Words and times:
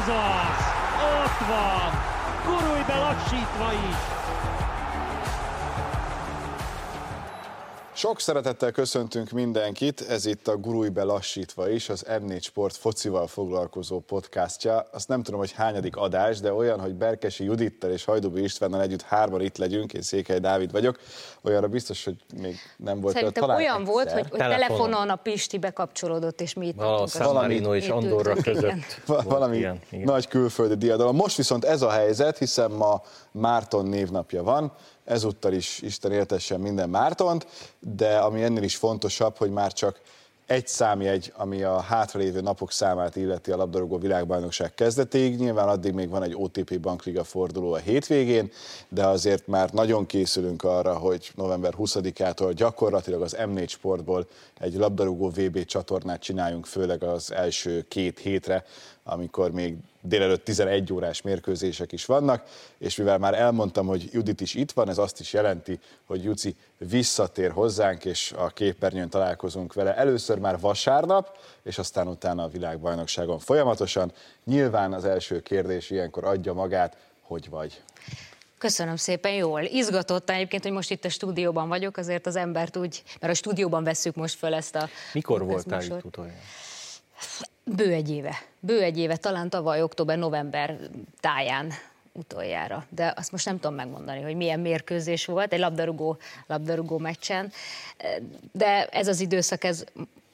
Ez 0.00 0.08
az! 0.08 0.64
Ott 1.22 1.46
van! 1.48 1.92
Gurulj 2.44 2.82
be 2.86 2.98
lassítva 2.98 3.72
is! 3.72 3.96
Sok 8.00 8.20
szeretettel 8.20 8.70
köszöntünk 8.70 9.30
mindenkit, 9.30 10.00
ez 10.00 10.26
itt 10.26 10.48
a 10.48 10.56
Gurulj 10.56 10.88
be 10.88 11.02
lassítva 11.02 11.68
is, 11.68 11.88
az 11.88 12.04
M4 12.08 12.42
Sport 12.42 12.76
focival 12.76 13.26
foglalkozó 13.26 14.00
podcastja. 14.00 14.86
Azt 14.92 15.08
nem 15.08 15.22
tudom, 15.22 15.40
hogy 15.40 15.52
hányadik 15.52 15.96
adás, 15.96 16.40
de 16.40 16.52
olyan, 16.52 16.80
hogy 16.80 16.94
Berkesi 16.94 17.44
Judittel 17.44 17.90
és 17.90 18.04
Hajdubi 18.04 18.42
Istvánnal 18.42 18.82
együtt 18.82 19.02
hárman 19.02 19.40
itt 19.40 19.56
legyünk, 19.56 19.92
én 19.92 20.02
Székely 20.02 20.38
Dávid 20.38 20.72
vagyok, 20.72 20.98
olyanra 21.42 21.68
biztos, 21.68 22.04
hogy 22.04 22.16
még 22.40 22.56
nem 22.76 23.00
volt. 23.00 23.14
Szerintem 23.14 23.42
talán 23.42 23.56
olyan 23.56 23.80
egyszer. 23.80 23.92
volt, 23.92 24.10
hogy, 24.10 24.28
hogy 24.30 24.38
Telefonon. 24.38 24.68
telefonon 24.68 25.08
a 25.08 25.16
Pisti 25.16 25.58
bekapcsolódott, 25.58 26.40
és 26.40 26.54
mi 26.54 26.66
itt 26.66 26.80
A 26.80 26.84
voltunk. 26.84 27.08
San 27.08 27.32
Marino 27.32 27.74
és 27.74 27.88
Andorra 27.88 28.34
között. 28.34 29.00
Valami 29.24 29.56
ilyen, 29.56 29.80
igen. 29.90 30.04
nagy 30.04 30.28
külföldi 30.28 30.74
diadalom. 30.74 31.16
Most 31.16 31.36
viszont 31.36 31.64
ez 31.64 31.82
a 31.82 31.90
helyzet, 31.90 32.38
hiszen 32.38 32.70
ma 32.70 33.02
Márton 33.30 33.86
névnapja 33.86 34.42
van, 34.42 34.72
ezúttal 35.04 35.52
is 35.52 35.80
Isten 35.82 36.12
éltessen 36.12 36.60
minden 36.60 36.90
Mártont, 36.90 37.46
de 37.78 38.18
ami 38.18 38.42
ennél 38.42 38.62
is 38.62 38.76
fontosabb, 38.76 39.36
hogy 39.36 39.50
már 39.50 39.72
csak 39.72 40.00
egy 40.50 40.66
számjegy, 40.66 41.32
ami 41.36 41.62
a 41.62 41.80
hátralévő 41.80 42.40
napok 42.40 42.72
számát 42.72 43.16
illeti 43.16 43.50
a 43.50 43.56
labdarúgó 43.56 43.98
világbajnokság 43.98 44.74
kezdetéig. 44.74 45.38
Nyilván 45.38 45.68
addig 45.68 45.92
még 45.92 46.08
van 46.08 46.22
egy 46.22 46.34
OTP 46.36 46.80
Bankliga 46.80 47.24
forduló 47.24 47.72
a 47.72 47.76
hétvégén, 47.76 48.50
de 48.88 49.06
azért 49.06 49.46
már 49.46 49.70
nagyon 49.72 50.06
készülünk 50.06 50.64
arra, 50.64 50.98
hogy 50.98 51.32
november 51.34 51.74
20-ától 51.78 52.52
gyakorlatilag 52.54 53.22
az 53.22 53.36
M4 53.38 53.68
Sportból 53.68 54.26
egy 54.58 54.74
labdarúgó 54.74 55.28
VB 55.28 55.64
csatornát 55.64 56.20
csináljunk, 56.20 56.66
főleg 56.66 57.02
az 57.02 57.32
első 57.32 57.84
két 57.88 58.18
hétre, 58.18 58.64
amikor 59.04 59.50
még 59.50 59.76
délelőtt 60.00 60.44
11 60.44 60.92
órás 60.92 61.22
mérkőzések 61.22 61.92
is 61.92 62.04
vannak, 62.04 62.42
és 62.78 62.96
mivel 62.96 63.18
már 63.18 63.34
elmondtam, 63.34 63.86
hogy 63.86 64.08
Judit 64.12 64.40
is 64.40 64.54
itt 64.54 64.72
van, 64.72 64.88
ez 64.88 64.98
azt 64.98 65.20
is 65.20 65.32
jelenti, 65.32 65.78
hogy 66.04 66.24
Juci 66.24 66.56
visszatér 66.78 67.50
hozzánk, 67.50 68.04
és 68.04 68.32
a 68.36 68.46
képernyőn 68.46 69.08
találkozunk 69.08 69.72
vele 69.72 69.96
először 69.96 70.38
már 70.38 70.60
vasárnap, 70.60 71.38
és 71.62 71.78
aztán 71.78 72.08
utána 72.08 72.42
a 72.42 72.48
világbajnokságon 72.48 73.38
folyamatosan. 73.38 74.12
Nyilván 74.44 74.92
az 74.92 75.04
első 75.04 75.40
kérdés 75.40 75.90
ilyenkor 75.90 76.24
adja 76.24 76.52
magát, 76.52 76.96
hogy 77.22 77.48
vagy. 77.50 77.82
Köszönöm 78.58 78.96
szépen, 78.96 79.32
jól. 79.32 79.62
Izgatott 79.62 80.30
egyébként, 80.30 80.62
hogy 80.62 80.72
most 80.72 80.90
itt 80.90 81.04
a 81.04 81.08
stúdióban 81.08 81.68
vagyok, 81.68 81.96
azért 81.96 82.26
az 82.26 82.36
embert 82.36 82.76
úgy, 82.76 83.02
mert 83.20 83.32
a 83.32 83.36
stúdióban 83.36 83.84
vesszük 83.84 84.14
most 84.14 84.38
föl 84.38 84.54
ezt 84.54 84.74
a 84.74 84.88
Mikor 85.12 85.44
voltál 85.44 85.82
itt 85.82 86.04
utoljára? 86.04 86.38
Bő 87.76 87.92
egy 87.92 88.10
éve. 88.10 88.42
Bő 88.60 88.82
egy 88.82 88.98
éve, 88.98 89.16
talán 89.16 89.50
tavaly 89.50 89.82
október-november 89.82 90.78
táján 91.20 91.72
utoljára. 92.12 92.86
De 92.88 93.14
azt 93.16 93.32
most 93.32 93.46
nem 93.46 93.58
tudom 93.58 93.74
megmondani, 93.74 94.22
hogy 94.22 94.36
milyen 94.36 94.60
mérkőzés 94.60 95.24
volt, 95.24 95.52
egy 95.52 95.58
labdarúgó, 95.58 96.18
labdarúgó 96.46 96.98
meccsen. 96.98 97.52
De 98.52 98.86
ez 98.86 99.08
az 99.08 99.20
időszak, 99.20 99.64
ez, 99.64 99.84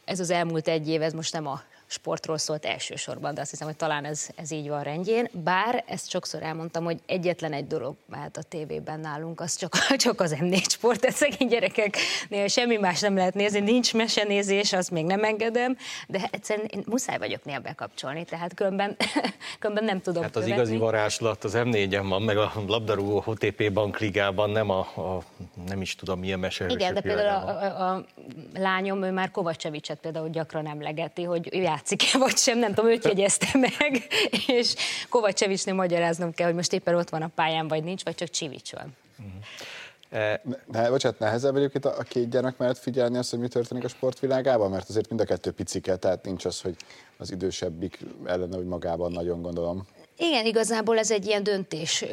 ez 0.04 0.20
az 0.20 0.30
elmúlt 0.30 0.68
egy 0.68 0.88
év, 0.88 1.02
ez 1.02 1.12
most 1.12 1.32
nem 1.32 1.46
a 1.46 1.62
sportról 1.86 2.38
szólt 2.38 2.64
elsősorban, 2.64 3.34
de 3.34 3.40
azt 3.40 3.50
hiszem, 3.50 3.66
hogy 3.66 3.76
talán 3.76 4.04
ez, 4.04 4.28
ez 4.36 4.50
így 4.50 4.68
van 4.68 4.82
rendjén. 4.82 5.28
Bár 5.32 5.84
ezt 5.86 6.10
sokszor 6.10 6.42
elmondtam, 6.42 6.84
hogy 6.84 7.00
egyetlen 7.06 7.52
egy 7.52 7.66
dolog 7.66 7.96
mehet 8.08 8.36
a 8.36 8.42
tévében 8.42 9.00
nálunk, 9.00 9.40
az 9.40 9.56
csak, 9.56 9.72
csak 9.96 10.20
az 10.20 10.36
M4 10.40 10.70
sport, 10.70 11.00
tehát 11.00 11.16
szegény 11.16 11.48
gyerekeknél 11.48 12.48
semmi 12.48 12.76
más 12.76 13.00
nem 13.00 13.16
lehet 13.16 13.34
nézni, 13.34 13.60
nincs 13.60 13.94
mesenézés, 13.94 14.72
azt 14.72 14.90
még 14.90 15.04
nem 15.04 15.24
engedem, 15.24 15.76
de 16.08 16.28
egyszerűen 16.30 16.68
én 16.70 16.82
muszáj 16.86 17.18
vagyok 17.18 17.44
néha 17.44 17.60
bekapcsolni, 17.60 18.24
tehát 18.24 18.54
különben, 18.54 18.96
különben 19.58 19.84
nem 19.84 20.00
tudom 20.00 20.22
Hát 20.22 20.36
az 20.36 20.42
követni. 20.42 20.62
igazi 20.62 20.76
varázslat 20.76 21.44
az 21.44 21.52
M4-en 21.56 22.04
van, 22.08 22.22
meg 22.22 22.36
a 22.36 22.52
labdarúgó 22.66 23.22
OTP 23.26 23.72
bankligában, 23.72 24.50
nem 24.50 24.70
a, 24.70 24.78
a 24.78 25.22
nem 25.66 25.80
is 25.80 25.94
tudom 25.94 26.18
milyen 26.18 26.38
mesehősök 26.38 26.80
Igen, 26.80 26.94
de 26.94 27.00
például 27.00 27.48
a, 27.48 27.64
a, 27.64 27.92
a 27.92 28.04
lányom, 28.54 29.02
ő 29.02 29.10
már 29.10 29.30
Kovacsevicset 29.30 29.98
például 29.98 30.28
gyakran 30.28 30.66
emlegeti, 30.66 31.22
hogy 31.22 31.48
ő 31.52 31.64
játszik-e 31.76 32.18
vagy 32.26 32.36
sem, 32.36 32.58
nem 32.58 32.74
tudom, 32.74 32.90
őt 32.90 33.04
jegyezte 33.04 33.58
meg, 33.58 34.06
és 34.58 34.74
Kovacsevicsnél 35.08 35.74
magyaráznom 35.74 36.32
kell, 36.32 36.46
hogy 36.46 36.56
most 36.56 36.72
éppen 36.72 36.94
ott 36.94 37.08
van 37.10 37.22
a 37.22 37.30
pályán, 37.34 37.68
vagy 37.68 37.84
nincs, 37.84 38.04
vagy 38.04 38.14
csak 38.14 38.28
Csivics 38.28 38.72
van. 38.72 38.96
E, 40.10 40.40
Ne, 40.44 40.80
ne, 40.80 40.90
bocsánat, 40.90 41.18
nehezebb 41.18 41.56
egyébként 41.56 41.84
a, 41.84 42.02
két 42.02 42.28
gyermek 42.28 42.56
mellett 42.56 42.78
figyelni 42.78 43.18
azt, 43.18 43.30
hogy 43.30 43.38
mi 43.38 43.48
történik 43.48 43.84
a 43.84 43.88
sportvilágában, 43.88 44.70
mert 44.70 44.88
azért 44.88 45.08
mind 45.08 45.20
a 45.20 45.24
kettő 45.24 45.50
picike, 45.50 45.96
tehát 45.96 46.24
nincs 46.24 46.44
az, 46.44 46.60
hogy 46.60 46.76
az 47.16 47.30
idősebbik 47.30 47.98
ellene 48.24 48.56
úgy 48.56 48.66
magában 48.66 49.12
nagyon 49.12 49.42
gondolom. 49.42 49.86
Igen, 50.16 50.46
igazából 50.46 50.98
ez 50.98 51.10
egy 51.10 51.26
ilyen 51.26 51.42
döntés, 51.42 52.04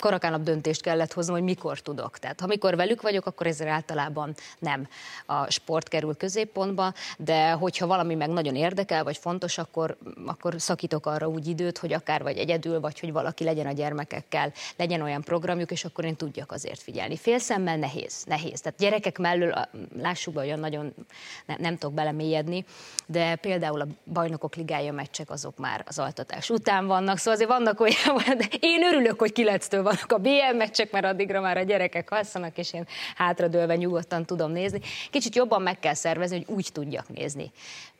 karakánap 0.00 0.42
döntést 0.42 0.82
kellett 0.82 1.12
hoznom, 1.12 1.36
hogy 1.36 1.44
mikor 1.44 1.80
tudok. 1.80 2.18
Tehát 2.18 2.40
ha 2.40 2.46
mikor 2.46 2.76
velük 2.76 3.02
vagyok, 3.02 3.26
akkor 3.26 3.46
ezzel 3.46 3.68
általában 3.68 4.34
nem 4.58 4.88
a 5.26 5.50
sport 5.50 5.88
kerül 5.88 6.16
középpontba, 6.16 6.92
de 7.18 7.50
hogyha 7.50 7.86
valami 7.86 8.14
meg 8.14 8.28
nagyon 8.28 8.56
érdekel, 8.56 9.04
vagy 9.04 9.16
fontos, 9.16 9.58
akkor, 9.58 9.96
akkor 10.26 10.54
szakítok 10.58 11.06
arra 11.06 11.28
úgy 11.28 11.46
időt, 11.46 11.78
hogy 11.78 11.92
akár 11.92 12.22
vagy 12.22 12.36
egyedül, 12.36 12.80
vagy 12.80 13.00
hogy 13.00 13.12
valaki 13.12 13.44
legyen 13.44 13.66
a 13.66 13.72
gyermekekkel, 13.72 14.52
legyen 14.76 15.00
olyan 15.00 15.22
programjuk, 15.22 15.70
és 15.70 15.84
akkor 15.84 16.04
én 16.04 16.16
tudjak 16.16 16.52
azért 16.52 16.82
figyelni. 16.82 17.16
Félszemmel 17.16 17.76
nehéz, 17.76 18.24
nehéz. 18.24 18.60
Tehát 18.60 18.78
gyerekek 18.78 19.18
mellől, 19.18 19.68
lássuk 19.98 20.34
be, 20.34 20.40
olyan 20.40 20.58
nagyon 20.58 20.94
ne, 21.46 21.54
nem 21.58 21.76
tudok 21.76 21.94
belemélyedni, 21.94 22.64
de 23.06 23.36
például 23.36 23.80
a 23.80 23.86
bajnokok 24.12 24.54
ligája 24.54 24.92
meccsek 24.92 25.30
azok 25.30 25.58
már 25.58 25.84
az 25.86 25.98
altatás 25.98 26.50
után 26.50 26.86
vannak, 26.86 27.18
szóval 27.18 27.34
azért 27.34 27.48
vannak 27.48 27.80
olyan, 27.80 28.36
de 28.38 28.46
én 28.60 28.84
örülök, 28.84 29.18
hogy 29.18 29.32
9-től 29.34 29.80
vannak 29.90 30.12
a 30.12 30.18
BL 30.18 30.56
meccsek, 30.56 30.90
mert 30.90 31.04
addigra 31.04 31.40
már 31.40 31.56
a 31.56 31.62
gyerekek 31.62 32.10
alszanak, 32.10 32.58
és 32.58 32.72
én 32.72 32.86
hátradőlve 33.16 33.76
nyugodtan 33.76 34.24
tudom 34.24 34.50
nézni. 34.50 34.80
Kicsit 35.10 35.34
jobban 35.34 35.62
meg 35.62 35.78
kell 35.78 35.94
szervezni, 35.94 36.36
hogy 36.36 36.56
úgy 36.56 36.68
tudjak 36.72 37.08
nézni 37.08 37.52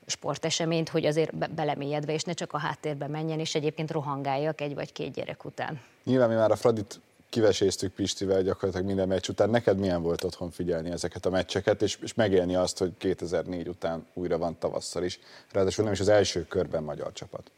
sporteseményt, 0.07 0.89
hogy 0.89 1.07
azért 1.07 1.37
be- 1.37 1.47
belemélyedve, 1.47 2.13
és 2.13 2.23
ne 2.23 2.33
csak 2.33 2.53
a 2.53 2.59
háttérben 2.59 3.11
menjen, 3.11 3.39
és 3.39 3.55
egyébként 3.55 3.91
rohangáljak 3.91 4.61
egy 4.61 4.75
vagy 4.75 4.93
két 4.93 5.13
gyerek 5.13 5.45
után. 5.45 5.81
Nyilván 6.05 6.29
mi 6.29 6.35
már 6.35 6.51
a 6.51 6.57
Fradit 6.57 7.01
kiveséztük 7.29 7.93
Pistivel 7.93 8.43
gyakorlatilag 8.43 8.87
minden 8.87 9.09
meccs 9.09 9.29
után. 9.29 9.51
Neked 9.51 9.79
milyen 9.79 10.03
volt 10.03 10.25
otthon 10.25 10.51
figyelni 10.51 10.91
ezeket 10.91 11.27
a 11.27 11.31
meccseket, 11.31 11.83
és, 11.83 11.99
és 12.03 12.15
megélni 12.15 12.55
azt, 12.55 12.79
hogy 12.79 12.93
2004 12.99 13.69
után 13.69 14.07
újra 14.15 14.39
van 14.39 14.59
tavasszal 14.59 15.05
is. 15.05 15.19
Ráadásul 15.53 15.85
nem 15.85 15.93
is 15.93 16.01
az 16.01 16.09
első 16.09 16.47
körben 16.47 16.83
magyar 16.83 17.13
csapat. 17.13 17.51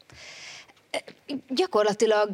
Gyakorlatilag 1.49 2.29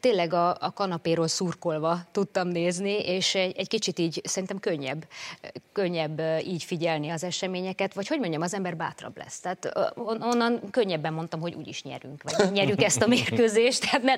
tényleg 0.00 0.32
a, 0.32 0.48
a 0.60 0.72
kanapéról 0.74 1.28
szurkolva 1.28 1.98
tudtam 2.12 2.48
nézni, 2.48 2.98
és 2.98 3.34
egy, 3.34 3.56
egy 3.56 3.68
kicsit 3.68 3.98
így 3.98 4.20
szerintem 4.24 4.58
könnyebb, 4.60 5.06
könnyebb 5.72 6.20
így 6.46 6.64
figyelni 6.64 7.08
az 7.08 7.24
eseményeket, 7.24 7.94
vagy 7.94 8.06
hogy 8.06 8.18
mondjam, 8.18 8.42
az 8.42 8.54
ember 8.54 8.76
bátrabb 8.76 9.16
lesz. 9.18 9.40
Tehát 9.40 9.64
eh, 9.64 9.86
on- 9.94 10.22
onnan 10.22 10.60
könnyebben 10.70 11.12
mondtam, 11.12 11.40
hogy 11.40 11.54
úgyis 11.54 11.82
nyerünk, 11.82 12.22
vagy 12.22 12.52
nyerjük 12.52 12.82
ezt 12.82 13.02
a 13.02 13.06
mérkőzést, 13.06 13.80
tehát 13.80 14.02
ne, 14.02 14.14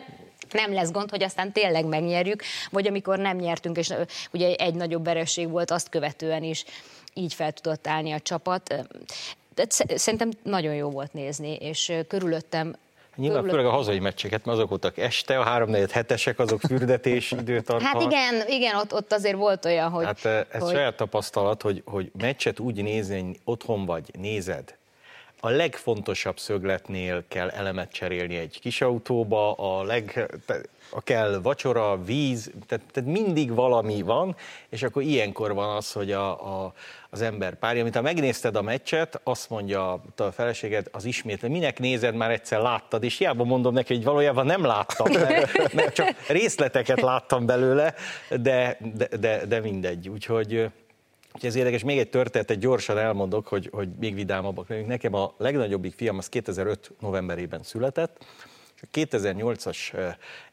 nem 0.53 0.73
lesz 0.73 0.91
gond, 0.91 1.11
hogy 1.11 1.23
aztán 1.23 1.53
tényleg 1.53 1.85
megnyerjük, 1.87 2.43
vagy 2.71 2.87
amikor 2.87 3.19
nem 3.19 3.37
nyertünk, 3.37 3.77
és 3.77 3.93
ugye 4.33 4.55
egy 4.55 4.75
nagyobb 4.75 5.05
vereség 5.05 5.49
volt, 5.51 5.71
azt 5.71 5.89
követően 5.89 6.43
is 6.43 6.65
így 7.15 7.35
fel 7.35 7.53
tudott 7.53 7.87
állni 7.87 8.13
a 8.13 8.21
csapat. 8.21 8.75
De 9.55 9.67
sz- 9.69 9.99
Szerintem 9.99 10.31
nagyon 10.43 10.75
jó 10.75 10.91
volt 10.91 11.13
nézni, 11.13 11.55
és 11.55 11.93
körülöttem 12.09 12.77
Nyilván 13.17 13.43
körülött- 13.43 13.57
főleg 13.57 13.73
a 13.73 13.77
hazai 13.77 13.99
meccseket, 13.99 14.45
mert 14.45 14.57
azok 14.57 14.69
voltak 14.69 14.99
este, 14.99 15.39
a 15.39 15.43
3 15.43 15.73
hetesek, 15.91 16.39
azok 16.39 16.61
fürdetés 16.61 17.33
időtartam. 17.41 17.87
Hát 17.87 18.03
igen, 18.03 18.49
igen, 18.49 18.77
ott, 18.77 18.95
ott 18.95 19.13
azért 19.13 19.37
volt 19.37 19.65
olyan, 19.65 19.91
hogy... 19.91 20.05
Hát 20.05 20.25
eh, 20.25 20.45
ez 20.51 20.63
hogy 20.63 20.73
saját 20.75 20.97
tapasztalat, 20.97 21.63
hogy, 21.63 21.83
hogy 21.85 22.11
meccset 22.19 22.59
úgy 22.59 22.83
nézni, 22.83 23.23
hogy 23.23 23.41
otthon 23.45 23.87
vagy, 23.87 24.11
nézed, 24.19 24.75
a 25.45 25.49
legfontosabb 25.49 26.39
szögletnél 26.39 27.25
kell 27.29 27.49
elemet 27.49 27.93
cserélni 27.93 28.37
egy 28.37 28.61
kis 28.61 28.81
autóba, 28.81 29.53
a 29.53 29.83
leg, 29.83 30.33
a 30.91 31.03
kell 31.03 31.41
vacsora, 31.43 32.03
víz, 32.05 32.51
tehát, 32.67 32.85
tehát 32.93 33.11
mindig 33.11 33.55
valami 33.55 34.03
van, 34.03 34.37
és 34.69 34.83
akkor 34.83 35.03
ilyenkor 35.03 35.55
van 35.55 35.77
az, 35.77 35.93
hogy 35.93 36.13
a, 36.13 36.63
a, 36.65 36.73
az 37.11 37.21
ember 37.21 37.55
párja, 37.55 37.83
mint 37.83 37.95
ha 37.95 38.03
megnézted 38.03 38.57
a 38.57 38.63
meccset, 38.63 39.21
azt 39.25 39.51
mondja 39.51 39.93
a 40.17 40.31
feleséged, 40.33 40.87
az 40.93 41.05
ismét, 41.05 41.49
minek 41.49 41.79
nézed, 41.79 42.15
már 42.15 42.31
egyszer 42.31 42.61
láttad, 42.61 43.03
és 43.03 43.19
hiába 43.19 43.45
mondom 43.45 43.75
neki, 43.75 43.95
hogy 43.95 44.05
valójában 44.05 44.47
nem 44.47 44.65
láttam, 44.65 45.13
mert, 45.13 45.73
mert 45.73 45.95
csak 45.95 46.15
részleteket 46.29 47.01
láttam 47.01 47.47
belőle, 47.47 47.95
de, 48.29 48.79
de, 48.95 49.09
de, 49.17 49.47
de 49.47 49.61
mindegy. 49.61 50.09
Úgyhogy 50.09 50.71
Úgyhogy 51.35 51.51
ez 51.51 51.57
érdekes, 51.57 51.83
még 51.83 51.99
egy 51.99 52.11
történetet 52.11 52.59
gyorsan 52.59 52.99
elmondok, 52.99 53.47
hogy, 53.47 53.69
hogy 53.73 53.89
még 54.01 54.15
vidámabbak 54.15 54.69
legyünk. 54.69 54.89
Nekem 54.89 55.15
a 55.15 55.35
legnagyobbik 55.37 55.95
fiam 55.95 56.19
az 56.19 56.29
2005 56.29 56.93
novemberében 57.01 57.63
született, 57.63 58.25
és 58.77 58.89
2008-as 58.93 59.77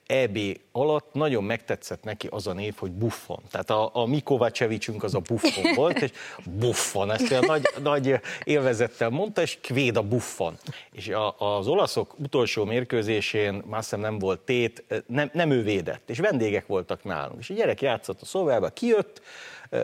EB 0.07 0.37
alatt 0.71 1.13
nagyon 1.13 1.43
megtetszett 1.43 2.03
neki 2.03 2.27
az 2.31 2.47
a 2.47 2.53
név, 2.53 2.75
hogy 2.77 2.91
Buffon. 2.91 3.39
Tehát 3.51 3.69
a, 3.69 3.89
a 3.93 4.05
Mikovacevicsünk 4.05 5.03
az 5.03 5.15
a 5.15 5.19
Buffon 5.19 5.73
volt, 5.75 6.01
és 6.01 6.11
Buffon, 6.45 7.11
ezt 7.11 7.31
a 7.31 7.45
nagy, 7.45 7.69
nagy 7.81 8.19
élvezettel 8.43 9.09
mondta, 9.09 9.41
és 9.41 9.57
Kvéda 9.61 10.01
Buffon. 10.01 10.57
És 10.91 11.07
a, 11.07 11.39
az 11.39 11.67
olaszok 11.67 12.19
utolsó 12.19 12.65
mérkőzésén, 12.65 13.63
már 13.65 13.79
azt 13.79 13.97
nem 13.97 14.19
volt 14.19 14.39
tét, 14.39 14.83
nem, 15.07 15.29
nem 15.33 15.51
ő 15.51 15.63
védett, 15.63 16.09
és 16.09 16.19
vendégek 16.19 16.67
voltak 16.67 17.03
nálunk. 17.03 17.39
És 17.39 17.49
a 17.49 17.53
gyerek 17.53 17.81
játszott 17.81 18.21
a 18.21 18.25
szobába, 18.25 18.69
kijött, 18.69 19.21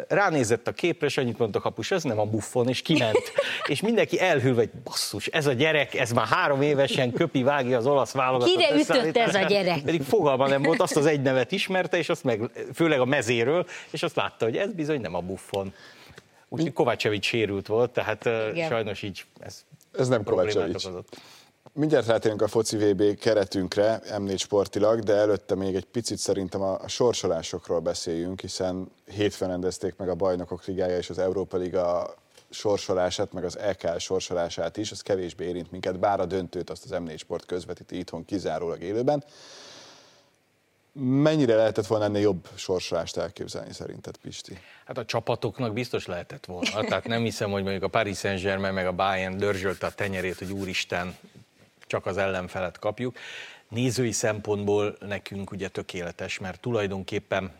ránézett 0.07 0.67
a 0.67 0.71
képre, 0.71 1.05
és 1.05 1.17
annyit 1.17 1.37
mondta 1.37 1.59
a 1.59 1.61
kapus, 1.61 1.91
ez 1.91 2.03
nem 2.03 2.19
a 2.19 2.25
buffon, 2.25 2.67
és 2.67 2.81
kiment. 2.81 3.31
és 3.67 3.81
mindenki 3.81 4.19
elhűlve, 4.19 4.59
hogy 4.59 4.69
basszus, 4.83 5.27
ez 5.27 5.45
a 5.45 5.53
gyerek, 5.53 5.95
ez 5.95 6.11
már 6.11 6.27
három 6.27 6.61
évesen 6.61 7.11
köpi, 7.11 7.43
vágja 7.43 7.77
az 7.77 7.85
olasz 7.85 8.11
válogatott. 8.11 8.55
Kire 8.55 8.75
ütött 8.75 9.17
ez 9.17 9.35
a 9.35 9.41
gyerek? 9.41 9.81
Pedig 9.81 10.01
fogalma 10.01 10.47
nem 10.47 10.61
volt, 10.61 10.81
azt 10.81 10.95
az 10.95 11.05
egy 11.05 11.21
nevet 11.21 11.51
ismerte, 11.51 11.97
és 11.97 12.09
azt 12.09 12.23
meg, 12.23 12.51
főleg 12.73 12.99
a 12.99 13.05
mezéről, 13.05 13.65
és 13.89 14.03
azt 14.03 14.15
látta, 14.15 14.45
hogy 14.45 14.57
ez 14.57 14.73
bizony 14.73 15.01
nem 15.01 15.15
a 15.15 15.21
buffon. 15.21 15.73
Úgyhogy 16.49 16.73
Kovácsevics 16.73 17.25
sérült 17.25 17.67
volt, 17.67 17.91
tehát 17.91 18.25
Igen. 18.25 18.69
sajnos 18.69 19.01
így 19.01 19.25
ez, 19.39 19.65
ez 19.91 20.07
nem 20.07 20.23
Kovácsevics. 20.23 20.87
Mindjárt 21.73 22.07
rátérünk 22.07 22.41
a 22.41 22.47
foci 22.47 22.77
VB 22.77 23.19
keretünkre, 23.19 24.01
M4 24.03 24.37
sportilag, 24.37 24.99
de 24.99 25.13
előtte 25.13 25.55
még 25.55 25.75
egy 25.75 25.85
picit 25.85 26.17
szerintem 26.17 26.61
a 26.61 26.87
sorsolásokról 26.87 27.79
beszéljünk, 27.79 28.41
hiszen 28.41 28.91
hétfőn 29.05 29.47
rendezték 29.47 29.95
meg 29.95 30.09
a 30.09 30.15
Bajnokok 30.15 30.65
Ligája 30.65 30.97
és 30.97 31.09
az 31.09 31.17
Európa 31.17 31.57
Liga 31.57 32.15
sorsolását, 32.49 33.33
meg 33.33 33.43
az 33.43 33.57
EKL 33.57 33.97
sorsolását 33.97 34.77
is, 34.77 34.91
az 34.91 35.01
kevésbé 35.01 35.45
érint 35.45 35.71
minket, 35.71 35.99
bár 35.99 36.19
a 36.19 36.25
döntőt 36.25 36.69
azt 36.69 36.83
az 36.83 36.91
M4 36.93 37.17
Sport 37.17 37.45
közvetíti 37.45 37.97
itthon 37.97 38.25
kizárólag 38.25 38.81
élőben. 38.81 39.23
Mennyire 40.99 41.55
lehetett 41.55 41.87
volna 41.87 42.05
ennél 42.05 42.21
jobb 42.21 42.47
sorsolást 42.55 43.17
elképzelni 43.17 43.73
szerinted, 43.73 44.17
Pisti? 44.17 44.59
Hát 44.85 44.97
a 44.97 45.05
csapatoknak 45.05 45.73
biztos 45.73 46.05
lehetett 46.05 46.45
volna. 46.45 46.83
Tehát 46.83 47.07
nem 47.07 47.23
hiszem, 47.23 47.51
hogy 47.51 47.61
mondjuk 47.63 47.83
a 47.83 47.87
Paris 47.87 48.17
Saint-Germain 48.17 48.73
meg 48.73 48.87
a 48.87 48.91
Bayern 48.91 49.37
dörzsölte 49.37 49.85
a 49.85 49.91
tenyerét, 49.91 50.37
hogy 50.37 50.51
úristen, 50.51 51.17
csak 51.87 52.05
az 52.05 52.17
ellenfelet 52.17 52.79
kapjuk. 52.79 53.17
Nézői 53.69 54.11
szempontból 54.11 54.97
nekünk 54.99 55.51
ugye 55.51 55.67
tökéletes, 55.67 56.39
mert 56.39 56.59
tulajdonképpen 56.59 57.51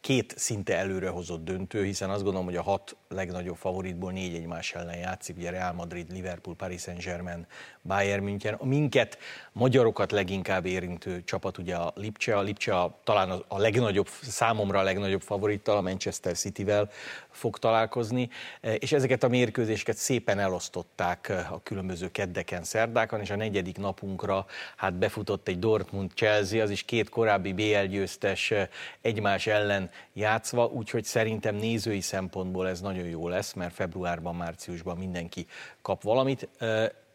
két 0.00 0.34
szinte 0.36 0.76
előrehozott 0.76 1.44
döntő, 1.44 1.84
hiszen 1.84 2.10
azt 2.10 2.22
gondolom, 2.22 2.46
hogy 2.46 2.56
a 2.56 2.62
hat 2.62 2.96
legnagyobb 3.08 3.56
favoritból 3.56 4.12
négy 4.12 4.34
egymás 4.34 4.74
ellen 4.74 4.96
játszik, 4.96 5.36
ugye 5.36 5.50
Real 5.50 5.72
Madrid, 5.72 6.12
Liverpool, 6.12 6.56
Paris 6.56 6.80
Saint-Germain, 6.80 7.46
Bayern 7.82 8.22
München. 8.22 8.54
A 8.54 8.64
minket, 8.64 9.18
magyarokat 9.52 10.12
leginkább 10.12 10.66
érintő 10.66 11.24
csapat 11.24 11.58
ugye 11.58 11.74
a 11.74 11.92
Lipcse, 11.94 12.36
a 12.36 12.42
Lipcse 12.42 12.78
a, 12.78 13.00
talán 13.04 13.30
a, 13.30 13.44
a 13.48 13.58
legnagyobb, 13.58 14.08
számomra 14.22 14.78
a 14.78 14.82
legnagyobb 14.82 15.22
favorittal, 15.22 15.76
a 15.76 15.80
Manchester 15.80 16.36
City-vel 16.36 16.90
fog 17.30 17.58
találkozni, 17.58 18.28
e, 18.60 18.74
és 18.74 18.92
ezeket 18.92 19.22
a 19.22 19.28
mérkőzéseket 19.28 19.96
szépen 19.96 20.38
elosztották 20.38 21.28
e, 21.28 21.46
a 21.50 21.62
különböző 21.62 22.10
keddeken, 22.10 22.62
szerdákon, 22.62 23.20
és 23.20 23.30
a 23.30 23.36
negyedik 23.36 23.78
napunkra 23.78 24.46
hát 24.76 24.94
befutott 24.94 25.48
egy 25.48 25.58
Dortmund-Chelsea, 25.58 26.62
az 26.62 26.70
is 26.70 26.82
két 26.82 27.08
korábbi 27.08 27.52
BL 27.52 27.86
győztes 27.88 28.50
e, 28.50 28.68
egymás 29.00 29.46
ellen 29.46 29.85
játszva, 30.12 30.66
úgyhogy 30.66 31.04
szerintem 31.04 31.54
nézői 31.54 32.00
szempontból 32.00 32.68
ez 32.68 32.80
nagyon 32.80 33.06
jó 33.06 33.28
lesz, 33.28 33.52
mert 33.52 33.74
februárban, 33.74 34.34
márciusban 34.34 34.96
mindenki 34.96 35.46
kap 35.82 36.02
valamit, 36.02 36.48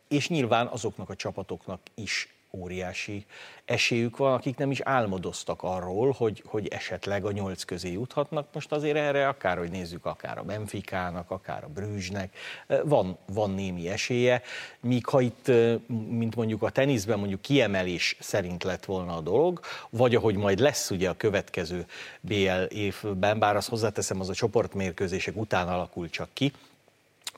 és 0.08 0.30
nyilván 0.30 0.68
azoknak 0.68 1.10
a 1.10 1.16
csapatoknak 1.16 1.82
is 1.96 2.36
óriási 2.58 3.26
esélyük 3.66 4.18
van, 4.18 4.34
akik 4.34 4.58
nem 4.58 4.72
is 4.72 4.80
álmodoztak 4.82 5.64
arról, 5.64 6.12
hogy, 6.18 6.44
hogy 6.46 6.68
esetleg 6.68 7.26
a 7.26 7.32
nyolc 7.32 7.64
közé 7.64 7.92
juthatnak. 7.92 8.48
Most 8.54 8.72
azért 8.72 8.98
erre 8.98 9.28
akár, 9.28 9.58
hogy 9.58 9.70
nézzük, 9.70 10.06
akár 10.06 10.38
a 10.38 10.44
Benficának, 10.44 11.32
akár 11.32 11.64
a 11.64 11.68
Brüzsnek, 11.68 12.36
van, 12.84 13.18
van 13.26 13.52
némi 13.52 13.90
esélye, 13.90 14.42
míg 14.80 15.06
ha 15.06 15.22
itt, 15.22 15.52
mint 16.10 16.36
mondjuk 16.36 16.64
a 16.64 16.70
teniszben 16.70 17.20
mondjuk 17.20 17.42
kiemelés 17.42 18.16
szerint 18.20 18.64
lett 18.64 18.86
volna 18.86 19.16
a 19.16 19.22
dolog, 19.22 19.60
vagy 19.90 20.16
ahogy 20.16 20.36
majd 20.36 20.60
lesz 20.60 20.90
ugye 20.90 21.10
a 21.10 21.18
következő 21.18 21.86
BL 22.22 22.64
évben, 22.70 23.40
bár 23.40 23.56
azt 23.56 23.70
hozzáteszem, 23.70 24.20
az 24.20 24.30
a 24.30 24.34
csoportmérkőzések 24.34 25.36
után 25.36 25.68
alakul 25.68 26.10
csak 26.10 26.30
ki, 26.34 26.52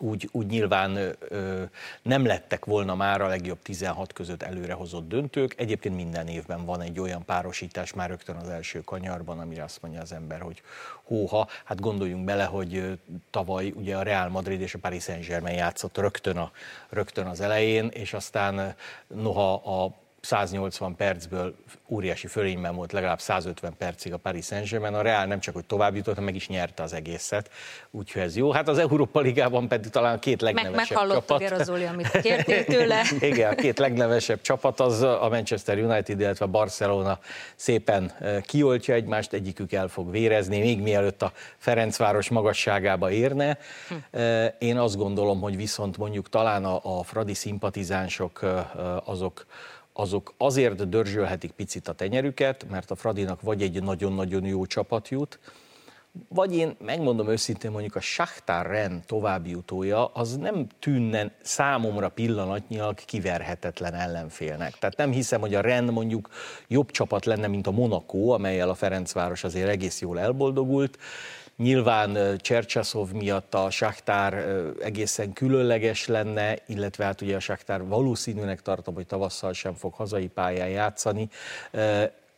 úgy, 0.04 0.30
úgy 0.32 0.46
nyilván 0.46 1.16
ö, 1.20 1.64
nem 2.02 2.26
lettek 2.26 2.66
volna 2.66 2.96
már 2.96 3.22
a 3.22 3.28
legjobb 3.28 3.62
16 3.62 4.14
között 4.14 4.44
előrehozott 4.44 5.08
döntők. 5.08 5.56
Egyébként 5.58 5.96
minden 5.96 6.28
évben 6.28 6.66
van 6.66 6.82
egy 6.82 7.00
olyan 7.00 7.26
párosítás 7.26 7.94
már 7.94 8.10
rögtön 8.10 8.36
az 8.36 8.50
első 8.50 8.82
kanyarban, 8.82 9.40
amire 9.40 9.64
azt 9.64 9.82
mondja 9.82 10.02
az 10.02 10.12
ember, 10.12 10.40
hogy 10.40 10.62
hóha. 11.04 11.48
Hát 11.64 11.80
gondoljunk 11.80 12.26
bele, 12.26 12.44
hogy 12.44 13.00
tavaly 13.30 13.72
ugye 13.76 13.98
a 13.98 14.04
Real 14.04 14.30
Madrid 14.30 14.62
és 14.62 14.74
a 14.74 14.80
Paris 14.80 15.04
Saint-Germain 15.04 15.56
játszott 15.56 15.98
rögtön, 15.98 16.38
a, 16.38 16.52
rögtön 16.90 17.26
az 17.26 17.42
elején, 17.42 17.88
és 17.88 18.14
aztán 18.14 18.76
noha 19.08 19.54
a 19.54 20.02
180 20.24 20.96
percből 20.96 21.56
óriási 21.90 22.28
fölényben 22.28 22.76
volt 22.76 22.92
legalább 22.92 23.20
150 23.20 23.74
percig 23.78 24.14
a 24.14 24.18
Paris 24.18 24.46
Saint-Germain, 24.46 24.94
a 24.94 25.02
Real 25.02 25.26
nem 25.26 25.40
csak, 25.40 25.54
hogy 25.54 25.66
tovább 25.66 25.96
jutott, 25.96 26.14
hanem 26.14 26.24
meg 26.24 26.36
is 26.36 26.48
nyerte 26.48 26.84
az 26.84 26.94
egészet, 26.94 27.50
úgyhogy 27.92 28.22
ez 28.22 28.36
jó. 28.36 28.52
Hát 28.52 28.68
az 28.68 28.78
Európa 28.78 29.20
Ligában 29.20 29.68
pedig 29.68 29.92
talán 29.92 30.16
a 30.16 30.20
két 30.20 30.42
legnevesebb 30.42 30.98
meg, 30.98 31.08
csapat. 31.08 31.50
Meg 31.50 31.64
Zoli, 31.64 31.86
amit 31.86 32.22
kértél 32.22 32.66
tőle. 32.66 33.02
Igen, 33.20 33.52
a 33.52 33.56
két 33.56 33.80
legnevesebb 33.80 34.42
csapat 34.42 34.80
az 34.80 35.02
a 35.02 35.28
Manchester 35.30 35.78
United, 35.78 36.20
illetve 36.20 36.46
a 36.46 36.48
Barcelona 36.48 37.20
szépen 37.56 38.12
kioltja 38.42 38.94
egymást, 38.94 39.34
egyikük 39.34 39.72
el 39.72 39.88
fog 39.88 40.12
vérezni, 40.12 40.60
még 40.60 40.82
mielőtt 40.82 41.22
a 41.22 41.32
Ferencváros 41.58 42.30
magasságába 42.30 43.12
érne. 43.12 43.58
Hm. 43.88 44.20
Én 44.60 44.78
azt 44.78 44.98
gondolom, 44.98 45.42
hogy 45.42 45.56
viszont 45.56 45.98
mondjuk 45.98 46.30
talán 46.30 46.66
a, 46.66 47.00
a 47.00 47.04
Fradi 47.04 47.34
szimpatizánsok 47.34 48.64
azok 49.04 49.46
azok 49.94 50.34
azért 50.38 50.90
dörzsölhetik 50.90 51.52
picit 51.52 51.88
a 51.88 51.94
tenyerüket, 51.94 52.66
mert 52.70 52.92
a 52.92 52.96
Fradinak 52.96 53.42
vagy 53.42 53.62
egy 53.62 53.84
nagyon-nagyon 53.84 54.46
jó 54.46 54.66
csapat 54.66 55.10
jut, 55.10 55.40
vagy 56.28 56.56
én 56.56 56.76
megmondom 56.80 57.30
őszintén, 57.30 57.72
mondjuk 57.72 57.96
a 57.96 58.00
Shakhtar 58.00 58.66
Ren 58.66 59.04
további 59.06 59.50
jutója, 59.50 60.06
az 60.06 60.38
nem 60.38 60.68
tűnne 60.80 61.32
számomra 61.42 62.10
pillanatnyilag 62.10 62.96
kiverhetetlen 63.06 63.94
ellenfélnek. 63.94 64.78
Tehát 64.78 64.98
nem 64.98 65.12
hiszem, 65.12 65.42
hogy 65.42 65.56
a 65.56 65.62
Ren 65.62 65.84
mondjuk 65.84 66.30
jobb 66.68 66.92
csapat 66.92 67.26
lenne, 67.26 67.48
mint 67.48 67.68
a 67.68 67.72
Monaco, 67.72 68.30
amelyel 68.30 68.70
a 68.70 68.74
Ferencváros 68.74 69.44
azért 69.44 69.70
egész 69.70 70.02
jól 70.02 70.20
elboldogult, 70.20 70.98
Nyilván 71.58 72.38
Csercsaszov 72.38 73.12
miatt 73.12 73.54
a 73.54 73.70
Saktár 73.70 74.34
egészen 74.82 75.34
különleges 75.34 76.08
lenne, 76.08 76.58
illetve 76.68 77.06
hát 77.06 77.22
ugye 77.22 77.36
a 77.36 77.40
Saktár 77.40 77.88
valószínűnek 77.88 78.62
tartom, 78.62 78.94
hogy 78.94 79.06
tavasszal 79.06 79.54
sem 79.54 79.74
fog 79.74 79.94
hazai 79.94 80.28
pályán 80.28 80.70
játszani. 80.70 81.30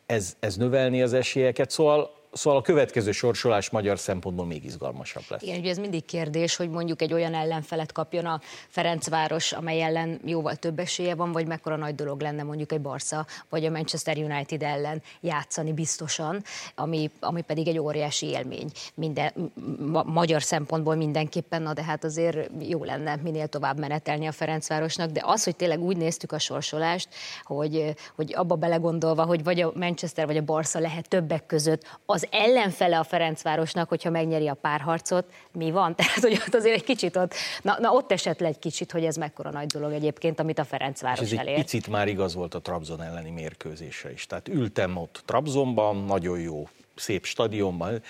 Ez, 0.06 0.36
ez 0.40 0.56
növelni 0.56 1.02
az 1.02 1.12
esélyeket, 1.12 1.70
szóval 1.70 2.10
Szóval 2.36 2.58
a 2.58 2.62
következő 2.62 3.12
sorsolás 3.12 3.70
magyar 3.70 3.98
szempontból 3.98 4.46
még 4.46 4.64
izgalmasabb 4.64 5.22
lesz. 5.28 5.42
Igen, 5.42 5.58
ugye 5.58 5.70
ez 5.70 5.78
mindig 5.78 6.04
kérdés, 6.04 6.56
hogy 6.56 6.70
mondjuk 6.70 7.02
egy 7.02 7.12
olyan 7.12 7.34
ellenfelet 7.34 7.92
kapjon 7.92 8.24
a 8.26 8.40
Ferencváros, 8.68 9.52
amely 9.52 9.82
ellen 9.82 10.20
jóval 10.24 10.56
több 10.56 10.78
esélye 10.78 11.14
van, 11.14 11.32
vagy 11.32 11.46
mekkora 11.46 11.76
nagy 11.76 11.94
dolog 11.94 12.20
lenne 12.20 12.42
mondjuk 12.42 12.72
egy 12.72 12.80
Barca, 12.80 13.26
vagy 13.48 13.64
a 13.64 13.70
Manchester 13.70 14.16
United 14.16 14.62
ellen 14.62 15.02
játszani 15.20 15.72
biztosan, 15.72 16.42
ami, 16.74 17.10
ami 17.20 17.42
pedig 17.42 17.68
egy 17.68 17.78
óriási 17.78 18.26
élmény. 18.26 18.70
Minden, 18.94 19.52
ma, 19.78 20.02
magyar 20.02 20.42
szempontból 20.42 20.94
mindenképpen, 20.94 21.62
na 21.62 21.72
de 21.72 21.82
hát 21.82 22.04
azért 22.04 22.50
jó 22.60 22.84
lenne 22.84 23.16
minél 23.22 23.46
tovább 23.46 23.78
menetelni 23.78 24.26
a 24.26 24.32
Ferencvárosnak, 24.32 25.10
de 25.10 25.22
az, 25.24 25.44
hogy 25.44 25.56
tényleg 25.56 25.80
úgy 25.80 25.96
néztük 25.96 26.32
a 26.32 26.38
sorsolást, 26.38 27.08
hogy, 27.42 27.94
hogy 28.16 28.34
abba 28.34 28.54
belegondolva, 28.54 29.24
hogy 29.24 29.44
vagy 29.44 29.60
a 29.60 29.72
Manchester 29.74 30.26
vagy 30.26 30.36
a 30.36 30.42
Barca 30.42 30.78
lehet 30.78 31.08
többek 31.08 31.46
között 31.46 31.98
az 32.06 32.25
ellenfele 32.30 32.98
a 32.98 33.04
Ferencvárosnak, 33.04 33.88
hogyha 33.88 34.10
megnyeri 34.10 34.48
a 34.48 34.54
párharcot, 34.54 35.24
mi 35.52 35.70
van? 35.70 35.94
Tehát, 35.96 36.20
hogy 36.20 36.42
ott 36.46 36.54
azért 36.54 36.74
egy 36.74 36.84
kicsit 36.84 37.16
ott, 37.16 37.34
na, 37.62 37.76
na 37.80 37.92
ott 37.92 38.12
esett 38.12 38.40
le 38.40 38.46
egy 38.46 38.58
kicsit, 38.58 38.92
hogy 38.92 39.04
ez 39.04 39.16
mekkora 39.16 39.50
nagy 39.50 39.66
dolog 39.66 39.92
egyébként, 39.92 40.40
amit 40.40 40.58
a 40.58 40.64
Ferencváros 40.64 41.20
És 41.20 41.32
ez 41.32 41.38
elér. 41.38 41.54
egy 41.54 41.62
picit 41.62 41.88
már 41.88 42.08
igaz 42.08 42.34
volt 42.34 42.54
a 42.54 42.60
Trabzon 42.60 43.02
elleni 43.02 43.30
mérkőzése 43.30 44.12
is. 44.12 44.26
Tehát 44.26 44.48
ültem 44.48 44.96
ott 44.96 45.22
Trabzonban, 45.24 46.04
nagyon 46.04 46.40
jó, 46.40 46.68
szép 46.94 47.24
stadionban, 47.24 48.02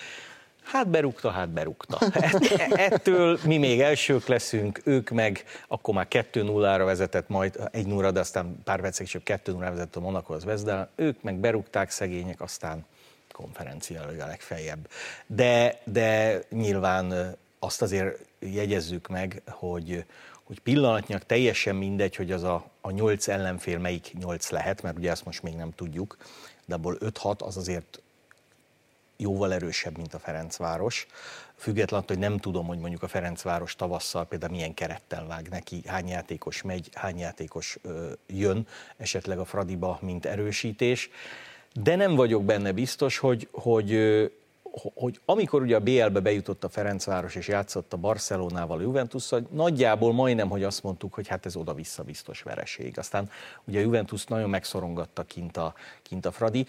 Hát 0.71 0.89
berúgta, 0.89 1.29
hát 1.29 1.49
berúgta. 1.49 1.99
Ettől 2.89 3.39
mi 3.45 3.57
még 3.57 3.81
elsők 3.81 4.27
leszünk, 4.27 4.81
ők 4.83 5.09
meg 5.09 5.43
akkor 5.67 5.93
már 5.93 6.07
2-0-ra 6.09 6.81
vezetett, 6.85 7.27
majd 7.27 7.59
1 7.71 7.87
0 7.87 8.11
de 8.11 8.19
aztán 8.19 8.59
pár 8.63 8.81
percig 8.81 9.07
csak 9.07 9.23
2 9.23 9.51
0 9.51 9.69
vezetett 9.69 9.95
a 9.95 9.99
Monaco 9.99 10.33
az 10.33 10.45
Vezdel. 10.45 10.89
Ők 10.95 11.21
meg 11.21 11.35
berúgták 11.35 11.89
szegények, 11.89 12.41
aztán 12.41 12.85
konferencia 13.37 14.01
a 14.01 14.25
legfeljebb. 14.25 14.89
De, 15.27 15.81
de 15.83 16.41
nyilván 16.49 17.35
azt 17.59 17.81
azért 17.81 18.19
jegyezzük 18.39 19.07
meg, 19.07 19.41
hogy, 19.47 20.05
hogy 20.43 20.59
pillanatnyilag 20.59 21.23
teljesen 21.23 21.75
mindegy, 21.75 22.15
hogy 22.15 22.31
az 22.31 22.43
a, 22.43 22.69
a 22.81 22.91
nyolc 22.91 23.27
ellenfél 23.27 23.79
melyik 23.79 24.13
nyolc 24.19 24.49
lehet, 24.49 24.81
mert 24.81 24.97
ugye 24.97 25.11
ezt 25.11 25.25
most 25.25 25.43
még 25.43 25.55
nem 25.55 25.71
tudjuk, 25.71 26.17
de 26.65 26.75
abból 26.75 26.97
5-6 26.99 27.37
az 27.37 27.57
azért 27.57 28.01
jóval 29.17 29.53
erősebb, 29.53 29.97
mint 29.97 30.13
a 30.13 30.19
Ferencváros. 30.19 31.07
Függetlenül, 31.55 32.05
hogy 32.07 32.19
nem 32.19 32.37
tudom, 32.37 32.65
hogy 32.65 32.79
mondjuk 32.79 33.03
a 33.03 33.07
Ferencváros 33.07 33.75
tavasszal 33.75 34.25
például 34.25 34.51
milyen 34.51 34.73
kerettel 34.73 35.25
vág 35.25 35.49
neki, 35.49 35.81
hány 35.85 36.07
játékos 36.07 36.61
megy, 36.61 36.89
hány 36.93 37.17
játékos 37.17 37.77
ö, 37.81 38.11
jön, 38.27 38.67
esetleg 38.97 39.39
a 39.39 39.45
Fradiba, 39.45 39.99
mint 40.01 40.25
erősítés. 40.25 41.09
De 41.73 41.95
nem 41.95 42.15
vagyok 42.15 42.43
benne 42.43 42.71
biztos, 42.71 43.17
hogy, 43.17 43.47
hogy, 43.51 43.99
hogy 44.93 45.19
amikor 45.25 45.61
ugye 45.61 45.75
a 45.75 45.79
BL-be 45.79 46.19
bejutott 46.19 46.63
a 46.63 46.69
Ferencváros 46.69 47.35
és 47.35 47.47
játszott 47.47 47.93
a 47.93 47.97
Barcelonával, 47.97 48.77
a 48.77 48.81
juventus 48.81 49.29
nagyjából 49.51 50.13
majdnem, 50.13 50.49
hogy 50.49 50.63
azt 50.63 50.83
mondtuk, 50.83 51.13
hogy 51.13 51.27
hát 51.27 51.45
ez 51.45 51.55
oda-vissza 51.55 52.03
biztos 52.03 52.41
vereség. 52.41 52.97
Aztán 52.97 53.29
ugye 53.63 53.79
a 53.79 53.81
Juventus 53.81 54.25
nagyon 54.25 54.49
megszorongatta 54.49 55.23
kint 55.23 55.57
a, 55.57 55.73
kint 56.01 56.25
a 56.25 56.31
Fradi 56.31 56.65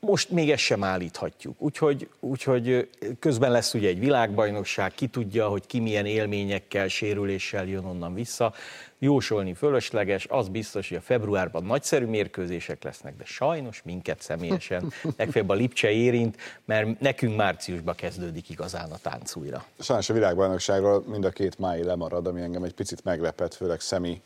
most 0.00 0.30
még 0.30 0.50
ezt 0.50 0.62
sem 0.62 0.84
állíthatjuk. 0.84 1.54
Úgyhogy, 1.58 2.08
úgyhogy 2.20 2.88
közben 3.18 3.50
lesz 3.50 3.74
ugye 3.74 3.88
egy 3.88 3.98
világbajnokság, 3.98 4.92
ki 4.94 5.06
tudja, 5.06 5.48
hogy 5.48 5.66
ki 5.66 5.80
milyen 5.80 6.06
élményekkel, 6.06 6.88
sérüléssel 6.88 7.66
jön 7.66 7.84
onnan 7.84 8.14
vissza. 8.14 8.54
Jósolni 8.98 9.54
fölösleges, 9.54 10.26
az 10.28 10.48
biztos, 10.48 10.88
hogy 10.88 10.96
a 10.96 11.00
februárban 11.00 11.64
nagyszerű 11.64 12.04
mérkőzések 12.04 12.82
lesznek, 12.82 13.16
de 13.16 13.24
sajnos 13.24 13.82
minket 13.84 14.20
személyesen 14.20 14.92
legfeljebb 15.16 15.48
a 15.48 15.54
Lipcse 15.54 15.90
érint, 15.90 16.36
mert 16.64 17.00
nekünk 17.00 17.36
márciusban 17.36 17.94
kezdődik 17.94 18.50
igazán 18.50 18.90
a 18.90 18.98
tánc 19.02 19.36
újra. 19.36 19.64
Sajnos 19.78 20.10
a 20.10 20.14
világbajnokságról 20.14 21.04
mind 21.06 21.24
a 21.24 21.30
két 21.30 21.58
mái 21.58 21.82
lemarad, 21.82 22.26
ami 22.26 22.40
engem 22.40 22.62
egy 22.62 22.74
picit 22.74 23.04
meglepett, 23.04 23.54
főleg 23.54 23.80
Szemi 23.80 24.20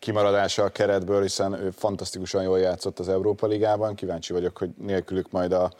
kimaradása 0.00 0.64
a 0.64 0.68
keretből, 0.68 1.22
hiszen 1.22 1.52
ő 1.52 1.70
fantasztikusan 1.70 2.42
jól 2.42 2.58
játszott 2.58 2.98
az 2.98 3.08
Európa 3.08 3.46
Ligában. 3.46 3.94
Kíváncsi 3.94 4.32
vagyok, 4.32 4.58
hogy 4.58 4.70
nélkülük 4.78 5.30
majd 5.30 5.52
a, 5.52 5.70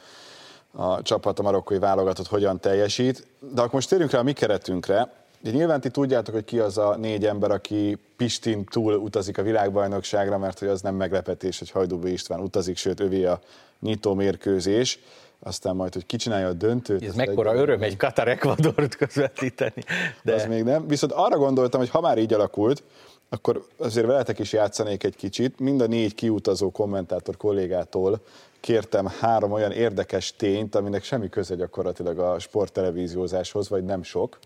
a 0.72 1.02
csapat, 1.02 1.38
a 1.38 1.42
marokkói 1.42 1.78
válogatott 1.78 2.26
hogyan 2.26 2.60
teljesít. 2.60 3.26
De 3.38 3.60
akkor 3.60 3.74
most 3.74 3.88
térjünk 3.88 4.10
rá 4.10 4.18
a 4.18 4.22
mi 4.22 4.32
keretünkre. 4.32 5.12
De 5.40 5.50
nyilván 5.50 5.80
ti 5.80 5.88
tudjátok, 5.88 6.34
hogy 6.34 6.44
ki 6.44 6.58
az 6.58 6.78
a 6.78 6.96
négy 6.96 7.26
ember, 7.26 7.50
aki 7.50 7.98
Pistin 8.16 8.64
túl 8.64 8.94
utazik 8.94 9.38
a 9.38 9.42
világbajnokságra, 9.42 10.38
mert 10.38 10.58
hogy 10.58 10.68
az 10.68 10.80
nem 10.80 10.94
meglepetés, 10.94 11.58
hogy 11.58 11.70
Hajdúbi 11.70 12.12
István 12.12 12.40
utazik, 12.40 12.76
sőt 12.76 13.00
övé 13.00 13.24
a 13.24 13.40
nyitó 13.80 14.14
mérkőzés 14.14 14.98
aztán 15.42 15.76
majd, 15.76 15.92
hogy 15.92 16.06
kicsinálja 16.06 16.46
a 16.48 16.52
döntőt. 16.52 17.02
Ez 17.02 17.14
mekkora 17.14 17.52
egy... 17.52 17.58
öröm 17.58 17.82
egy 17.82 17.96
Katar 17.96 18.28
Ecuadort 18.28 18.96
közvetíteni. 18.96 19.84
De... 20.22 20.34
Az 20.34 20.46
még 20.46 20.62
nem. 20.64 20.86
Viszont 20.86 21.12
arra 21.12 21.36
gondoltam, 21.36 21.80
hogy 21.80 21.90
ha 21.90 22.00
már 22.00 22.18
így 22.18 22.32
alakult, 22.32 22.82
akkor 23.32 23.66
azért 23.76 24.06
veletek 24.06 24.38
is 24.38 24.52
játszanék 24.52 25.04
egy 25.04 25.16
kicsit. 25.16 25.58
Mind 25.58 25.80
a 25.80 25.86
négy 25.86 26.14
kiutazó 26.14 26.70
kommentátor 26.70 27.36
kollégától 27.36 28.20
kértem 28.60 29.06
három 29.20 29.52
olyan 29.52 29.72
érdekes 29.72 30.34
tényt, 30.36 30.74
aminek 30.74 31.04
semmi 31.04 31.28
köze 31.28 31.54
gyakorlatilag 31.54 32.18
a 32.18 32.38
sporttelevíziózáshoz, 32.38 33.68
vagy 33.68 33.84
nem 33.84 34.02
sok. 34.02 34.38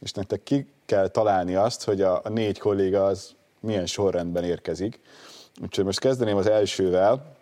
És 0.00 0.12
nektek 0.12 0.42
ki 0.42 0.66
kell 0.86 1.08
találni 1.08 1.54
azt, 1.54 1.84
hogy 1.84 2.00
a, 2.00 2.20
a 2.24 2.28
négy 2.28 2.58
kolléga 2.58 3.04
az 3.04 3.34
milyen 3.60 3.86
sorrendben 3.86 4.44
érkezik. 4.44 5.00
Úgyhogy 5.62 5.84
most 5.84 6.00
kezdeném 6.00 6.36
az 6.36 6.46
elsővel, 6.46 7.36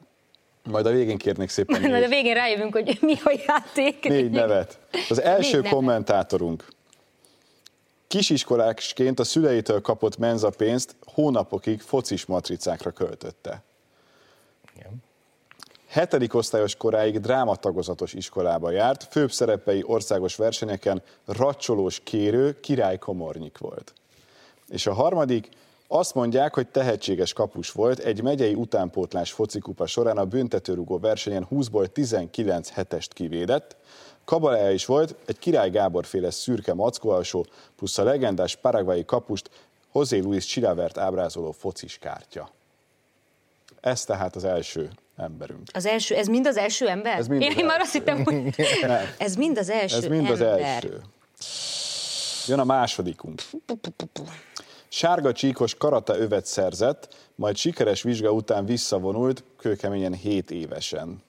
majd 0.65 0.87
a 0.87 0.91
végén 0.91 1.19
kérnék 1.19 1.49
szépen 1.49 1.81
négy, 1.81 1.91
Majd 2.01 2.05
a 2.05 2.09
végén 2.09 2.35
rájövünk, 2.35 2.73
hogy 2.73 2.99
mi 3.01 3.15
a 3.25 3.41
játék. 3.47 4.09
Négy 4.09 4.31
nevet. 4.31 4.79
Az 5.09 5.23
első 5.23 5.61
négy 5.61 5.71
kommentátorunk. 5.71 6.65
Kisiskolásként 8.11 9.21
a 9.21 9.25
szüleitől 9.25 9.81
kapott 9.81 10.17
menzapénzt 10.17 10.97
hónapokig 11.07 11.81
focis 11.81 12.27
matricákra 12.27 12.91
költötte. 12.91 13.63
Igen. 14.77 15.03
Hetedik 15.87 16.35
osztályos 16.35 16.77
koráig 16.77 17.21
drámatagozatos 17.21 18.13
iskolába 18.13 18.71
járt, 18.71 19.05
főbb 19.11 19.33
szerepei 19.33 19.83
országos 19.87 20.37
versenyeken 20.37 21.03
racsolós 21.25 22.01
kérő 22.05 22.61
király 22.61 22.99
komornyik 22.99 23.59
volt. 23.59 23.93
És 24.69 24.87
a 24.87 24.93
harmadik, 24.93 25.49
azt 25.93 26.15
mondják, 26.15 26.55
hogy 26.55 26.69
tehetséges 26.69 27.33
kapus 27.33 27.73
volt, 27.73 27.99
egy 27.99 28.23
megyei 28.23 28.55
utánpótlás 28.55 29.33
focikupa 29.33 29.87
során 29.87 30.19
a 30.19 30.25
büntetőrugó 30.25 30.99
versenyen 30.99 31.47
20-ból 31.51 31.87
19 31.87 32.71
hetest 32.71 33.13
kivédett, 33.13 33.77
Kabalája 34.25 34.71
is 34.71 34.87
volt, 34.87 35.15
egy 35.27 35.39
Király 35.39 35.71
Gábor 35.71 36.07
féle 36.07 36.31
szürke 36.31 36.75
mackó 36.75 37.11
alsó, 37.11 37.47
plusz 37.77 37.99
a 37.99 38.03
legendás 38.03 38.57
paragvai 38.57 39.05
kapust 39.05 39.51
José 39.95 40.19
Luis 40.19 40.45
Chilavert 40.45 40.99
ábrázoló 40.99 41.51
focis 41.51 41.99
kártya. 41.99 42.51
Ez 43.81 44.05
tehát 44.05 44.37
az 44.37 44.45
első 44.45 44.91
emberünk. 45.17 45.61
Az 45.73 45.87
első, 45.87 46.15
ez 46.15 46.27
mind 46.27 46.47
az 46.47 46.57
első 46.57 46.89
ember? 46.89 47.19
Ez 47.19 47.27
mind 47.27 47.43
Én, 47.43 47.51
az 47.51 47.59
én 47.59 47.65
már 47.65 47.81
azt 47.81 47.93
hittem, 47.93 48.25
hogy 48.25 48.55
ez 49.19 49.35
mind 49.35 49.59
az 49.59 49.71
első 49.71 49.97
Ez 49.97 50.05
mind 50.05 50.31
az 50.31 50.41
ember. 50.41 50.61
első. 50.61 51.01
Jön 52.47 52.59
a 52.59 52.65
másodikunk. 52.65 53.43
Sárga 54.93 55.33
csíkos 55.33 55.75
karata 55.75 56.19
övet 56.19 56.47
szerzett, 56.47 57.15
majd 57.35 57.57
sikeres 57.57 58.03
vizsga 58.03 58.31
után 58.31 58.65
visszavonult, 58.65 59.45
kőkeményen 59.57 60.15
7 60.15 60.51
évesen. 60.51 61.23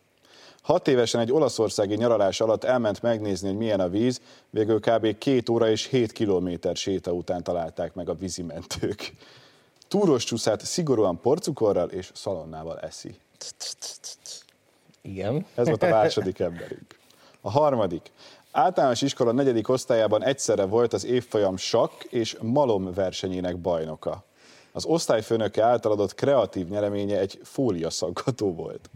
Hat 0.61 0.87
évesen 0.87 1.21
egy 1.21 1.31
olaszországi 1.31 1.95
nyaralás 1.95 2.41
alatt 2.41 2.63
elment 2.63 3.01
megnézni, 3.01 3.47
hogy 3.47 3.57
milyen 3.57 3.79
a 3.79 3.89
víz, 3.89 4.21
végül 4.49 4.79
kb. 4.79 5.17
két 5.17 5.49
óra 5.49 5.69
és 5.69 5.85
7 5.85 6.11
kilométer 6.11 6.75
séta 6.75 7.11
után 7.11 7.43
találták 7.43 7.93
meg 7.93 8.09
a 8.09 8.13
vízimentők. 8.13 9.13
Túros 9.87 10.23
csúszát 10.23 10.65
szigorúan 10.65 11.19
porcukorral 11.19 11.89
és 11.89 12.11
szalonnával 12.13 12.79
eszi. 12.79 13.15
Igen. 15.01 15.45
Ez 15.55 15.67
volt 15.67 15.83
a 15.83 15.89
második 15.89 16.39
emberünk. 16.39 16.99
A 17.41 17.49
harmadik. 17.49 18.11
Általános 18.51 19.01
iskola 19.01 19.31
negyedik 19.31 19.69
osztályában 19.69 20.23
egyszerre 20.23 20.65
volt 20.65 20.93
az 20.93 21.05
évfolyam 21.05 21.57
sakk 21.57 22.03
és 22.03 22.37
malom 22.41 22.93
versenyének 22.93 23.57
bajnoka. 23.57 24.23
Az 24.71 24.85
osztályfőnöke 24.85 25.63
által 25.63 25.91
adott 25.91 26.15
kreatív 26.15 26.67
nyereménye 26.67 27.19
egy 27.19 27.39
fóliaszaggató 27.43 28.53
volt. 28.53 28.89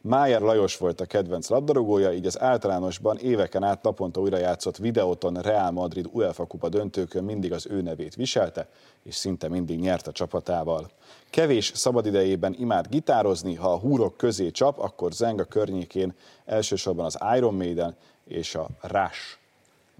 Májer 0.00 0.40
Lajos 0.40 0.76
volt 0.76 1.00
a 1.00 1.06
kedvenc 1.06 1.48
labdarúgója, 1.48 2.12
így 2.12 2.26
az 2.26 2.40
általánosban 2.40 3.18
éveken 3.18 3.62
át 3.62 3.82
naponta 3.82 4.20
újra 4.20 4.38
játszott 4.38 4.76
videóton 4.76 5.34
Real 5.34 5.70
Madrid 5.70 6.08
UEFA 6.12 6.44
kupa 6.44 6.68
döntőkön 6.68 7.24
mindig 7.24 7.52
az 7.52 7.66
ő 7.70 7.80
nevét 7.80 8.14
viselte, 8.14 8.68
és 9.02 9.14
szinte 9.14 9.48
mindig 9.48 9.80
nyert 9.80 10.06
a 10.06 10.12
csapatával. 10.12 10.90
Kevés 11.30 11.72
szabadidejében 11.74 12.54
imád 12.58 12.86
gitározni, 12.88 13.54
ha 13.54 13.72
a 13.72 13.78
húrok 13.78 14.16
közé 14.16 14.50
csap, 14.50 14.78
akkor 14.78 15.12
zeng 15.12 15.40
a 15.40 15.44
környékén 15.44 16.14
elsősorban 16.44 17.04
az 17.04 17.18
Iron 17.36 17.54
Maiden 17.54 17.96
és 18.32 18.54
a 18.54 18.68
Rush 18.80 19.36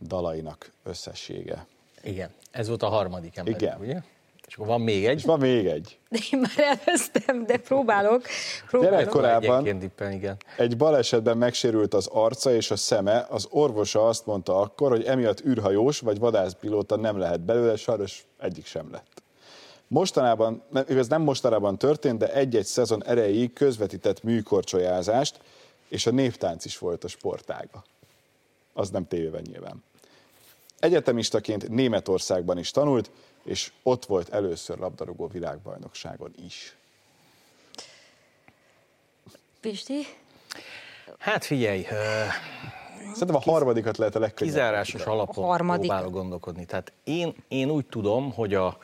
dalainak 0.07 0.73
összessége. 0.85 1.67
Igen, 2.03 2.31
ez 2.51 2.69
volt 2.69 2.83
a 2.83 2.89
harmadik 2.89 3.37
ember, 3.37 3.55
Igen. 3.55 3.81
ugye? 3.81 4.01
És 4.47 4.55
akkor 4.55 4.67
van 4.71 4.81
még 4.81 5.07
egy. 5.07 5.17
És 5.17 5.25
van 5.25 5.39
még 5.39 5.67
egy. 5.67 5.99
De 6.09 6.19
én 6.33 6.39
már 6.39 6.79
elvesztem, 6.79 7.47
de 7.47 7.57
próbálok. 7.57 8.23
próbálok. 8.67 8.99
Gyerekkorában 8.99 9.79
Dippen, 9.79 10.13
igen. 10.13 10.37
egy 10.57 10.77
balesetben 10.77 11.37
megsérült 11.37 11.95
az 11.95 12.07
arca 12.07 12.55
és 12.55 12.71
a 12.71 12.77
szeme, 12.77 13.27
az 13.31 13.47
orvosa 13.51 14.07
azt 14.07 14.27
mondta 14.27 14.61
akkor, 14.61 14.91
hogy 14.91 15.05
emiatt 15.05 15.45
űrhajós 15.45 15.99
vagy 16.01 16.19
vadászpilóta 16.19 16.97
nem 16.97 17.19
lehet 17.19 17.41
belőle, 17.41 17.77
sajnos 17.77 18.25
egyik 18.39 18.67
sem 18.67 18.91
lett. 18.91 19.23
Mostanában, 19.89 20.63
ez 20.89 21.09
nem 21.09 21.23
mostanában 21.23 21.79
történt, 21.79 22.19
de 22.19 22.33
egy-egy 22.33 22.65
szezon 22.65 23.05
erejéig 23.05 23.53
közvetített 23.53 24.23
műkorcsolyázást, 24.23 25.41
és 25.89 26.07
a 26.07 26.11
néptánc 26.11 26.65
is 26.65 26.79
volt 26.79 27.05
a 27.05 27.09
sportága. 27.09 27.85
Az 28.73 28.91
nem 28.91 29.07
tévében 29.09 29.43
nyilván. 29.51 29.85
Egyetemistaként 30.79 31.69
Németországban 31.69 32.59
is 32.59 32.71
tanult, 32.71 33.11
és 33.45 33.73
ott 33.83 34.05
volt 34.05 34.29
először 34.29 34.79
labdarúgó 34.79 35.27
világbajnokságon 35.27 36.33
is. 36.47 36.77
Pisti? 39.61 40.01
Hát 41.19 41.45
figyelj, 41.45 41.87
Szerintem 43.13 43.35
a 43.37 43.41
harmadikat 43.51 43.97
lehet 43.97 44.15
a 44.15 44.19
legkönnyebb. 44.19 44.55
kizárásos 44.55 45.03
alapon 45.05 45.45
A 45.45 45.47
harmadik. 45.47 45.89
próbálok 45.89 46.13
gondolkodni. 46.13 46.65
Tehát 46.65 46.93
én, 47.05 47.35
én 47.49 47.71
úgy 47.71 47.87
tudom, 47.87 48.33
hogy 48.33 48.55
a, 48.55 48.67
a 48.67 48.79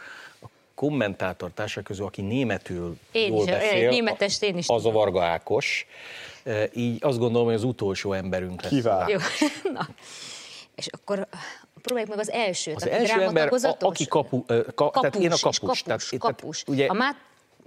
kommentátor 0.79 1.51
társak 1.55 1.85
közül, 1.85 2.07
aki 2.07 2.23
németül 2.23 2.99
Én 3.13 3.33
jól 3.33 3.45
is, 3.45 3.51
beszél, 3.51 3.89
németest 3.89 4.43
én 4.43 4.57
is 4.57 4.69
az 4.69 4.87
a. 4.87 4.91
Varga 4.91 5.25
Ákos. 5.25 5.87
Így 6.73 7.05
azt 7.05 7.19
gondolom, 7.19 7.47
hogy 7.47 7.57
az 7.57 7.65
utolsó 7.65 8.13
emberünk 8.13 8.63
lesz. 8.63 8.73
Kiváló. 8.73 9.11
Jó. 9.11 9.19
Na. 9.73 9.89
És 10.75 10.87
akkor 10.87 11.27
próbáljuk 11.83 12.11
meg 12.11 12.19
az 12.19 12.31
elsőt. 12.31 12.77
Az 12.77 12.83
aki 12.83 12.93
első 12.93 13.21
ember, 13.21 13.53
a, 13.53 13.77
aki 13.79 14.07
kapu, 14.07 14.45
ka, 14.45 14.65
kapus, 14.75 15.01
tehát 15.01 15.17
én 15.17 15.33
a 15.33 15.37
kapus. 15.41 15.59
kapus, 15.59 15.83
tehát, 15.83 16.19
kapus. 16.19 16.63
Tehát, 16.63 16.81
ugye, 16.81 16.87
a 16.87 16.93
mát, 16.93 17.17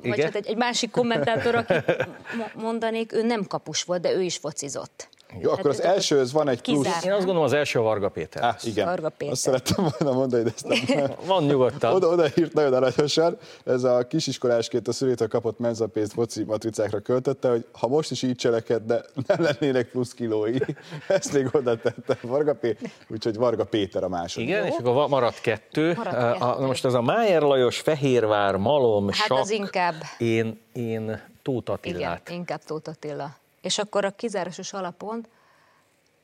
vagy 0.03 0.23
hát 0.23 0.35
egy, 0.35 0.47
egy 0.47 0.57
másik 0.57 0.91
kommentátor, 0.91 1.55
akit 1.55 1.85
mo- 2.37 2.53
mondanék, 2.55 3.13
ő 3.13 3.23
nem 3.23 3.47
kapus 3.47 3.83
volt, 3.83 4.01
de 4.01 4.11
ő 4.11 4.21
is 4.21 4.37
focizott. 4.37 5.09
Jó, 5.39 5.51
akkor 5.51 5.69
az 5.69 5.81
első, 5.81 6.19
ez 6.19 6.31
van 6.31 6.47
egy 6.49 6.61
plusz. 6.61 6.83
Kizár. 6.85 7.03
Én 7.05 7.11
azt 7.11 7.19
gondolom 7.19 7.43
az 7.43 7.53
első 7.53 7.79
a 7.79 7.81
Varga 7.81 8.09
Péter. 8.09 8.43
Ah, 8.43 8.55
igen, 8.63 8.85
Varga 8.85 9.09
Péter. 9.09 9.33
azt 9.33 9.41
szerettem 9.41 9.87
volna 9.99 10.17
mondani, 10.17 10.43
de 10.43 10.51
ezt 10.55 10.87
nem. 10.95 11.11
Van 11.25 11.43
nyugodtan. 11.43 11.93
Oda, 11.93 12.07
oda 12.07 12.25
írt 12.35 12.53
nagyon 12.53 12.73
aranyosan, 12.73 13.37
ez 13.65 13.83
a 13.83 14.07
kisiskolásként 14.07 14.87
a 14.87 14.91
szülétől 14.91 15.27
kapott 15.27 15.59
menzapénzt 15.59 16.13
foci 16.13 16.43
matricákra 16.43 16.99
költötte, 16.99 17.49
hogy 17.49 17.65
ha 17.71 17.87
most 17.87 18.11
is 18.11 18.21
így 18.21 18.35
cselekedne, 18.35 19.01
nem 19.27 19.41
lennének 19.41 19.87
plusz 19.89 20.13
kilói. 20.13 20.57
Ezt 21.07 21.33
még 21.33 21.49
oda 21.51 21.77
tette 21.77 22.17
Varga 22.21 22.53
Péter, 22.53 22.89
úgyhogy 23.09 23.35
Varga 23.35 23.63
Péter 23.63 24.03
a 24.03 24.09
második. 24.09 24.47
Igen, 24.47 24.65
és 24.65 24.73
akkor 24.79 25.07
maradt 25.09 25.41
kettő. 25.41 25.93
Maradt 25.95 26.15
kettő. 26.15 26.43
A, 26.45 26.59
most 26.65 26.85
ez 26.85 26.93
a 26.93 27.01
Májer 27.01 27.41
Lajos, 27.41 27.79
Fehérvár, 27.79 28.55
Malom, 28.55 29.05
Hát 29.07 29.15
Sak. 29.15 29.37
az 29.39 29.49
inkább- 29.51 30.01
Én, 30.17 30.59
én 30.73 31.21
Tóth 31.41 31.71
Igen, 31.81 31.95
Attilát. 31.95 32.29
inkább 32.29 32.63
Tóth 32.63 32.89
Attila. 32.89 33.39
És 33.61 33.77
akkor 33.77 34.05
a 34.05 34.11
kizárásos 34.11 34.73
alapon 34.73 35.25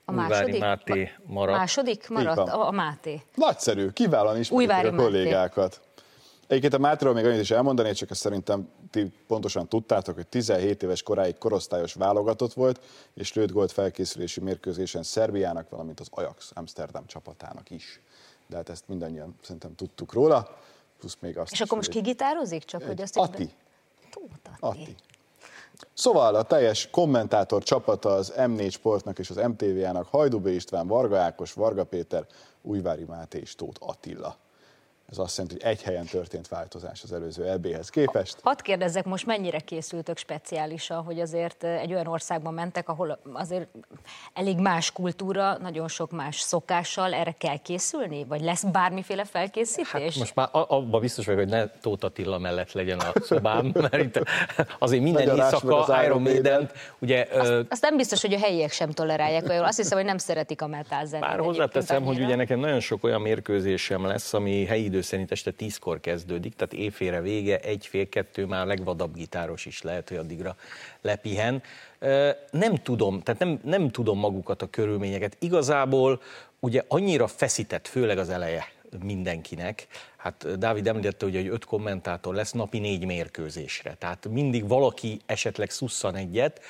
a 0.06 0.12
Újvári 0.12 0.29
második? 0.29 0.60
Máté 0.60 1.12
maradt. 1.25 1.58
Második 1.58 2.10
maradt 2.10 2.50
a, 2.50 2.67
a 2.67 2.72
Máté. 2.72 3.22
Nagyszerű, 3.36 3.89
kiválóan 3.89 4.38
ismerik 4.39 4.67
Újvári 4.67 4.88
a 4.88 4.96
kollégákat. 4.96 5.82
Egyébként 6.48 6.74
a 6.74 6.77
Mátéról 6.77 7.13
még 7.13 7.25
annyit 7.25 7.41
is 7.41 7.51
elmondani, 7.51 7.94
csak 7.94 8.10
ezt 8.10 8.20
szerintem 8.20 8.70
ti 8.91 9.12
pontosan 9.27 9.67
tudtátok, 9.67 10.15
hogy 10.15 10.27
17 10.27 10.84
éves 10.84 11.03
koráig 11.03 11.38
korosztályos 11.38 11.94
válogatott 11.94 12.53
volt, 12.53 12.82
és 13.13 13.34
lőtt 13.34 13.51
gólt 13.51 13.72
felkészülési 13.72 14.39
mérkőzésen 14.39 15.03
Szerbiának, 15.03 15.70
valamint 15.70 16.00
az 16.00 16.08
Ajax 16.12 16.51
Amsterdam 16.53 17.06
csapatának 17.06 17.70
is. 17.70 18.01
De 18.48 18.56
hát 18.56 18.70
ezt 18.70 18.84
mindannyian 18.88 19.36
szerintem 19.41 19.75
tudtuk 19.75 20.13
róla, 20.13 20.58
plusz 21.00 21.17
még 21.20 21.38
azt 21.38 21.51
És 21.51 21.60
is, 21.60 21.65
akkor 21.65 21.77
most 21.77 21.89
kigitározik? 21.89 22.63
Csak 22.63 22.84
hogy 22.84 23.01
azt 23.01 23.17
Atti. 23.17 23.50
Tóth 24.10 24.34
Atti. 24.60 24.82
Atti. 24.82 24.96
Szóval 25.94 26.36
a 26.36 26.44
teljes 26.44 26.90
kommentátor 26.90 27.64
csapata 27.64 28.14
az 28.14 28.34
M4 28.38 28.72
Sportnak 28.72 29.20
és 29.20 29.30
az 29.30 29.36
MTV-jának 29.36 30.08
Hajdubé 30.08 30.54
István, 30.54 30.88
Varga 30.88 31.18
Ákos, 31.18 31.54
Varga 31.54 31.84
Péter, 31.84 32.26
Újvári 32.62 33.04
Máté 33.04 33.40
és 33.40 33.56
Tóth 33.56 33.80
Attila. 33.90 34.38
Ez 35.12 35.18
azt 35.18 35.38
jelenti, 35.38 35.58
hogy 35.62 35.72
egy 35.72 35.82
helyen 35.84 36.06
történt 36.06 36.48
változás 36.48 37.04
az 37.04 37.14
előző 37.14 37.50
EB-hez 37.50 37.90
képest. 37.90 38.38
Hadd 38.42 38.62
kérdezzek, 38.62 39.06
most 39.06 39.26
mennyire 39.26 39.60
készültök 39.60 40.18
speciálisan, 40.18 41.04
hogy 41.04 41.20
azért 41.20 41.64
eh, 41.64 41.82
egy 41.82 41.94
olyan 41.94 42.08
országba 42.08 42.52
mentek, 42.52 42.90
ahol 42.90 43.20
azért 43.34 43.68
elég 44.34 44.58
más 44.58 44.92
kultúra, 44.92 45.58
nagyon 45.58 45.88
sok 45.88 46.12
más 46.12 46.40
szokással, 46.40 47.14
erre 47.14 47.32
kell 47.32 47.58
készülni? 47.58 48.26
Vagy 48.26 48.42
lesz 48.42 48.64
bármiféle 48.64 49.26
felkészítés? 49.26 49.92
Hát 49.92 50.16
most 50.16 50.36
már 50.36 50.50
abban 50.52 51.02
biztos 51.02 51.26
vagyok, 51.26 51.42
hogy 51.42 51.50
ne 51.50 51.68
Tóth 51.68 52.06
Attila 52.06 52.38
mellett 52.38 52.72
legyen 52.72 53.00
a 53.00 53.12
szobám, 53.20 53.72
mert 53.90 54.04
itt 54.04 54.20
azért 54.80 55.04
minden 55.04 55.28
meg 55.28 55.38
éjszaka 55.38 55.80
az 55.80 56.06
Iron 56.06 56.22
Maiden. 56.22 56.70
Ugye 57.00 57.28
ö, 57.32 57.62
Azt 57.70 57.82
nem 57.82 57.98
biztos, 57.98 58.22
hogy 58.22 58.34
a 58.34 58.40
helyiek 58.40 58.72
sem 58.72 58.92
tolerálják 58.92 59.50
olyan. 59.50 59.64
Azt 59.64 59.78
hiszem, 59.78 59.98
hogy 59.98 60.08
nem 60.08 60.18
szeretik 60.18 60.62
a 60.62 60.68
metal 60.68 61.06
zenét. 61.06 61.26
Bár 61.28 61.40
hozzáteszem, 61.40 62.04
hogy 62.04 62.20
ugye 62.20 62.36
nekem 62.36 62.60
nagyon 62.60 62.80
sok 62.80 63.04
olyan 63.04 63.22
mérkőzésem 63.22 64.06
lesz, 64.06 64.34
ami 64.34 64.66
helyi 64.66 64.90
idő 64.98 65.06
szerint 65.08 65.32
este 65.32 65.51
tízkor 65.51 66.00
kezdődik, 66.00 66.56
tehát 66.56 66.74
éjfélre 66.74 67.22
vége, 67.22 67.60
egy 67.60 67.86
fél 67.86 68.10
kettő 68.10 68.46
már 68.46 68.62
a 68.62 68.66
legvadabb 68.66 69.16
gitáros 69.16 69.66
is 69.66 69.82
lehet, 69.82 70.10
hogy 70.10 70.18
addigra 70.18 70.56
lepihen. 71.01 71.63
Nem 72.51 72.75
tudom, 72.75 73.22
tehát 73.22 73.42
nem, 73.42 73.60
nem 73.63 73.89
tudom 73.89 74.20
magukat 74.20 74.62
a 74.62 74.70
körülményeket. 74.70 75.36
Igazából 75.39 76.22
ugye 76.60 76.84
annyira 76.88 77.27
feszített, 77.27 77.88
főleg 77.88 78.18
az 78.18 78.30
eleje 78.30 78.72
mindenkinek. 79.04 79.88
Hát 80.28 80.60
Dávid 80.60 80.88
említette, 80.88 81.26
ugye, 81.26 81.40
hogy 81.40 81.48
öt 81.48 81.66
kommentátor 81.66 82.36
lesz 82.36 82.52
napi 82.52 82.80
négy 82.80 83.06
mérkőzésre. 83.06 83.96
Tehát 84.00 84.28
mindig 84.30 84.68
valaki 84.68 85.20
esetleg 85.26 85.70
szusszan 85.70 86.16
egyet. 86.16 86.62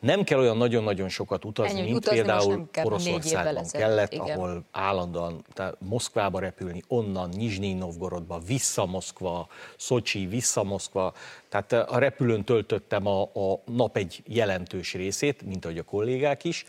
Nem 0.00 0.24
kell 0.24 0.38
olyan 0.38 0.56
nagyon-nagyon 0.56 1.08
sokat 1.08 1.44
utazni, 1.44 1.78
Ennyi, 1.78 1.90
mint 1.90 1.96
utazni 1.96 2.16
például 2.16 2.68
kell, 2.70 2.84
Oroszországban 2.84 3.66
kellett, 3.70 4.12
igen. 4.12 4.38
ahol 4.38 4.64
állandóan 4.70 5.44
tehát 5.52 5.76
Moszkvába 5.78 6.38
repülni, 6.38 6.82
onnan 6.88 7.28
Nizsnyi 7.28 7.72
Novgorodba, 7.72 8.38
vissza 8.46 8.86
Moszkva, 8.86 9.48
Szocsi, 9.76 10.26
vissza 10.26 10.62
Moszkva. 10.62 11.14
Tehát 11.48 11.72
a 11.72 11.98
repülőn 11.98 12.44
töltöttem 12.44 13.06
a, 13.06 13.22
a 13.22 13.60
nap 13.64 13.96
egy 13.96 14.22
jelentős 14.26 14.94
részét, 14.94 15.42
mint 15.42 15.64
ahogy 15.64 15.78
a 15.78 15.82
kollégák 15.82 16.44
is. 16.44 16.66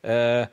E, 0.00 0.50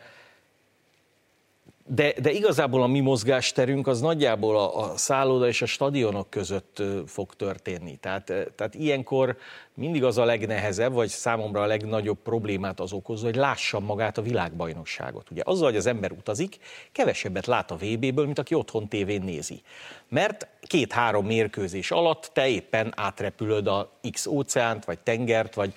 De, 1.91 2.13
de 2.21 2.31
igazából 2.31 2.81
a 2.81 2.87
mi 2.87 2.99
mozgásterünk 2.99 3.87
az 3.87 4.01
nagyjából 4.01 4.57
a, 4.57 4.91
a 4.91 4.97
szálloda 4.97 5.47
és 5.47 5.61
a 5.61 5.65
stadionok 5.65 6.29
között 6.29 6.83
fog 7.05 7.33
történni. 7.33 7.95
Tehát, 7.95 8.25
tehát 8.55 8.75
ilyenkor 8.75 9.37
mindig 9.73 10.03
az 10.03 10.17
a 10.17 10.25
legnehezebb, 10.25 10.93
vagy 10.93 11.07
számomra 11.07 11.61
a 11.61 11.65
legnagyobb 11.65 12.17
problémát 12.23 12.79
az 12.79 12.93
okozza, 12.93 13.25
hogy 13.25 13.35
lássam 13.35 13.83
magát 13.83 14.17
a 14.17 14.21
világbajnokságot. 14.21 15.31
Ugye 15.31 15.41
azzal, 15.45 15.65
hogy 15.65 15.77
az 15.77 15.85
ember 15.85 16.11
utazik, 16.11 16.57
kevesebbet 16.91 17.45
lát 17.45 17.71
a 17.71 17.75
VB-ből, 17.75 18.25
mint 18.25 18.39
aki 18.39 18.53
otthon 18.53 18.87
tévén 18.87 19.21
nézi. 19.21 19.61
Mert 20.09 20.47
két-három 20.61 21.25
mérkőzés 21.25 21.91
alatt 21.91 22.29
te 22.33 22.47
éppen 22.47 22.93
átrepülöd 22.95 23.67
a 23.67 23.91
X 24.11 24.25
óceánt, 24.25 24.85
vagy 24.85 24.99
tengert, 24.99 25.53
vagy 25.53 25.73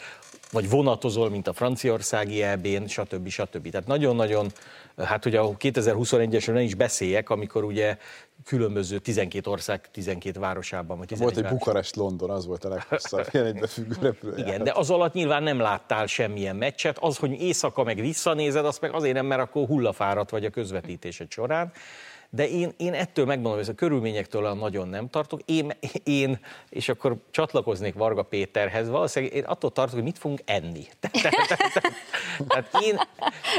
vagy 0.53 0.71
vonatozol, 0.71 1.31
mint 1.31 1.49
a 1.49 1.53
franciaországi 1.53 2.43
EB-n, 2.43 2.87
stb. 2.87 3.29
stb. 3.29 3.71
Tehát 3.71 3.87
nagyon-nagyon, 3.87 4.47
hát 4.97 5.27
ugye 5.27 5.39
a 5.39 5.57
2021-esről 5.57 6.53
nem 6.53 6.63
is 6.63 6.75
beszéljek, 6.75 7.31
amikor 7.31 7.65
ugye 7.65 7.97
különböző 8.45 8.99
12 8.99 9.51
ország 9.51 9.91
12 9.91 10.41
városában, 10.41 10.99
vagy 10.99 11.07
11 11.07 11.35
Volt 11.35 11.47
egy. 11.47 11.53
Bukarest-London, 11.53 12.31
az 12.31 12.47
volt 12.47 12.65
a 12.65 12.69
leghosszabb 12.69 13.27
ilyen 13.33 13.47
egybefüggő 13.47 13.97
repülőjárat. 14.01 14.47
Igen, 14.47 14.65
de 14.65 14.73
az 14.75 14.91
alatt 14.91 15.13
nyilván 15.13 15.43
nem 15.43 15.59
láttál 15.59 16.07
semmilyen 16.07 16.57
meccset, 16.57 16.99
az, 17.01 17.17
hogy 17.17 17.41
éjszaka 17.41 17.83
meg 17.83 18.01
visszanézed, 18.01 18.65
azt 18.65 18.81
meg 18.81 18.95
azért 18.95 19.15
nem, 19.15 19.27
mert 19.27 19.41
akkor 19.41 19.67
hullafáradt 19.67 20.31
vagy 20.31 20.45
a 20.45 20.51
közvetítésed 20.51 21.31
során. 21.31 21.73
De 22.35 22.49
én, 22.49 22.73
én 22.77 22.93
ettől 22.95 23.25
megmondom, 23.25 23.61
hogy 23.61 23.69
a 23.69 23.75
körülményektől 23.75 24.43
olyan 24.43 24.59
nagyon 24.59 24.89
nem 24.89 25.09
tartok. 25.09 25.41
Én, 25.45 25.73
én, 26.05 26.39
és 26.69 26.89
akkor 26.89 27.17
csatlakoznék 27.31 27.95
Varga 27.95 28.23
Péterhez, 28.23 28.89
valószínűleg 28.89 29.35
én 29.35 29.45
attól 29.45 29.73
tartok, 29.73 29.95
hogy 29.95 30.03
mit 30.03 30.19
fogunk 30.19 30.41
enni. 30.45 30.87
Tehát 32.49 32.79
én 32.83 33.01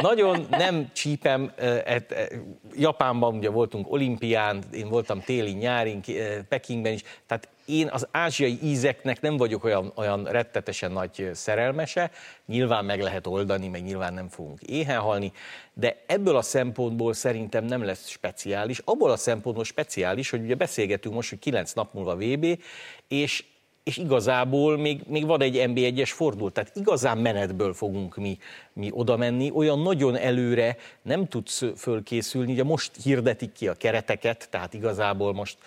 nagyon 0.02 0.46
nem 0.50 0.90
csípem, 0.94 1.52
et- 1.86 2.12
eh, 2.12 2.28
Japánban 2.76 3.36
ugye 3.38 3.50
voltunk 3.50 3.92
olimpián, 3.92 4.64
én 4.74 4.90
voltam 4.90 5.22
téli, 5.22 5.52
nyári, 5.52 6.00
eh, 6.08 6.38
Pekingben 6.50 6.94
is, 6.94 7.02
tehát 7.26 7.48
én 7.66 7.88
az 7.92 8.08
ázsiai 8.12 8.60
ízeknek 8.64 9.22
nem 9.22 9.38
vagyok 9.38 9.64
olyan, 9.64 9.92
olyan 9.96 10.24
rettetesen 10.24 10.92
nagy 10.92 11.30
szerelmese, 11.34 12.12
nyilván 12.46 12.86
meg 12.86 13.02
lehet 13.02 13.28
oldani, 13.28 13.68
meg 13.68 13.84
nyilván 13.84 14.14
nem 14.14 14.28
fogunk 14.28 14.62
éhen 14.62 15.00
halni, 15.00 15.32
de 15.74 16.04
ebből 16.06 16.36
a 16.36 16.42
szempontból 16.42 17.14
szerintem 17.14 17.66
nem 17.66 17.84
lesz 17.84 18.08
speciális. 18.08 18.82
Abból 18.84 19.12
a 19.12 19.18
szempontból 19.18 19.64
speciális, 19.64 20.30
hogy 20.30 20.42
ugye 20.42 20.56
beszélgetünk 20.56 21.16
most, 21.16 21.30
hogy 21.30 21.40
9 21.40 21.74
nap 21.74 21.94
múlva 21.94 22.16
VB, 22.16 22.60
és 23.08 23.44
és 23.84 23.98
igazából 23.98 24.78
még, 24.78 25.02
még 25.08 25.26
van 25.26 25.42
egy 25.42 25.64
NB1-es 25.68 26.10
fordul, 26.14 26.52
tehát 26.52 26.76
igazán 26.76 27.18
menetből 27.18 27.74
fogunk 27.74 28.16
mi, 28.16 28.38
mi 28.74 28.90
oda 28.92 29.18
menni, 29.18 29.52
olyan 29.54 29.80
nagyon 29.80 30.16
előre 30.16 30.78
nem 31.02 31.28
tudsz 31.28 31.64
fölkészülni, 31.78 32.52
ugye 32.52 32.64
most 32.64 32.92
hirdetik 33.04 33.52
ki 33.52 33.68
a 33.68 33.74
kereteket, 33.74 34.48
tehát 34.50 34.74
igazából 34.74 35.34
most 35.34 35.58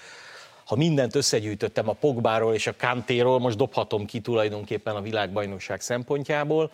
ha 0.66 0.76
mindent 0.76 1.14
összegyűjtöttem 1.14 1.88
a 1.88 1.92
Pogbáról 1.92 2.54
és 2.54 2.66
a 2.66 2.76
Kantéról, 2.78 3.38
most 3.38 3.56
dobhatom 3.56 4.06
ki 4.06 4.20
tulajdonképpen 4.20 4.96
a 4.96 5.00
világbajnokság 5.00 5.80
szempontjából. 5.80 6.70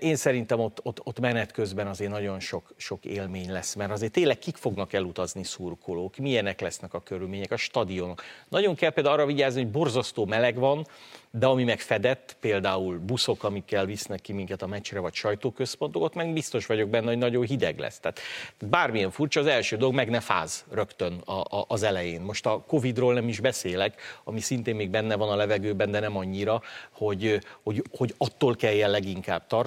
Én 0.00 0.16
szerintem 0.16 0.60
ott, 0.60 0.80
ott, 0.82 1.00
ott 1.04 1.20
menet 1.20 1.52
közben 1.52 1.86
azért 1.86 2.10
nagyon 2.10 2.40
sok, 2.40 2.74
sok 2.76 3.04
élmény 3.04 3.52
lesz, 3.52 3.74
mert 3.74 3.90
azért 3.90 4.12
tényleg 4.12 4.38
kik 4.38 4.56
fognak 4.56 4.92
elutazni 4.92 5.44
szurkolók, 5.44 6.16
milyenek 6.16 6.60
lesznek 6.60 6.94
a 6.94 7.02
körülmények, 7.02 7.50
a 7.50 7.56
stadionok. 7.56 8.22
Nagyon 8.48 8.74
kell 8.74 8.90
például 8.90 9.14
arra 9.14 9.26
vigyázni, 9.26 9.62
hogy 9.62 9.70
borzasztó 9.70 10.24
meleg 10.24 10.58
van, 10.58 10.86
de 11.30 11.46
ami 11.46 11.64
meg 11.64 11.80
fedett, 11.80 12.36
például 12.40 12.98
buszok, 12.98 13.44
amikkel 13.44 13.86
visznek 13.86 14.20
ki 14.20 14.32
minket 14.32 14.62
a 14.62 14.66
meccsre, 14.66 14.98
vagy 14.98 15.14
sajtóközpontok, 15.14 16.02
ott 16.02 16.14
meg 16.14 16.32
biztos 16.32 16.66
vagyok 16.66 16.88
benne, 16.88 17.06
hogy 17.06 17.18
nagyon 17.18 17.44
hideg 17.44 17.78
lesz. 17.78 18.00
Tehát 18.00 18.20
bármilyen 18.58 19.10
furcsa, 19.10 19.40
az 19.40 19.46
első 19.46 19.76
dolog 19.76 19.94
meg 19.94 20.10
ne 20.10 20.20
fáz 20.20 20.64
rögtön 20.70 21.22
a, 21.24 21.32
a, 21.32 21.64
az 21.68 21.82
elején. 21.82 22.20
Most 22.20 22.46
a 22.46 22.64
Covid-ról 22.66 23.14
nem 23.14 23.28
is 23.28 23.40
beszélek, 23.40 24.00
ami 24.24 24.40
szintén 24.40 24.74
még 24.74 24.90
benne 24.90 25.16
van 25.16 25.28
a 25.28 25.36
levegőben, 25.36 25.90
de 25.90 26.00
nem 26.00 26.16
annyira, 26.16 26.62
hogy, 26.90 27.38
hogy, 27.62 27.82
hogy 27.96 28.14
attól 28.18 28.56
kelljen 28.56 28.90
leginkább 28.90 29.46
tartani. 29.46 29.63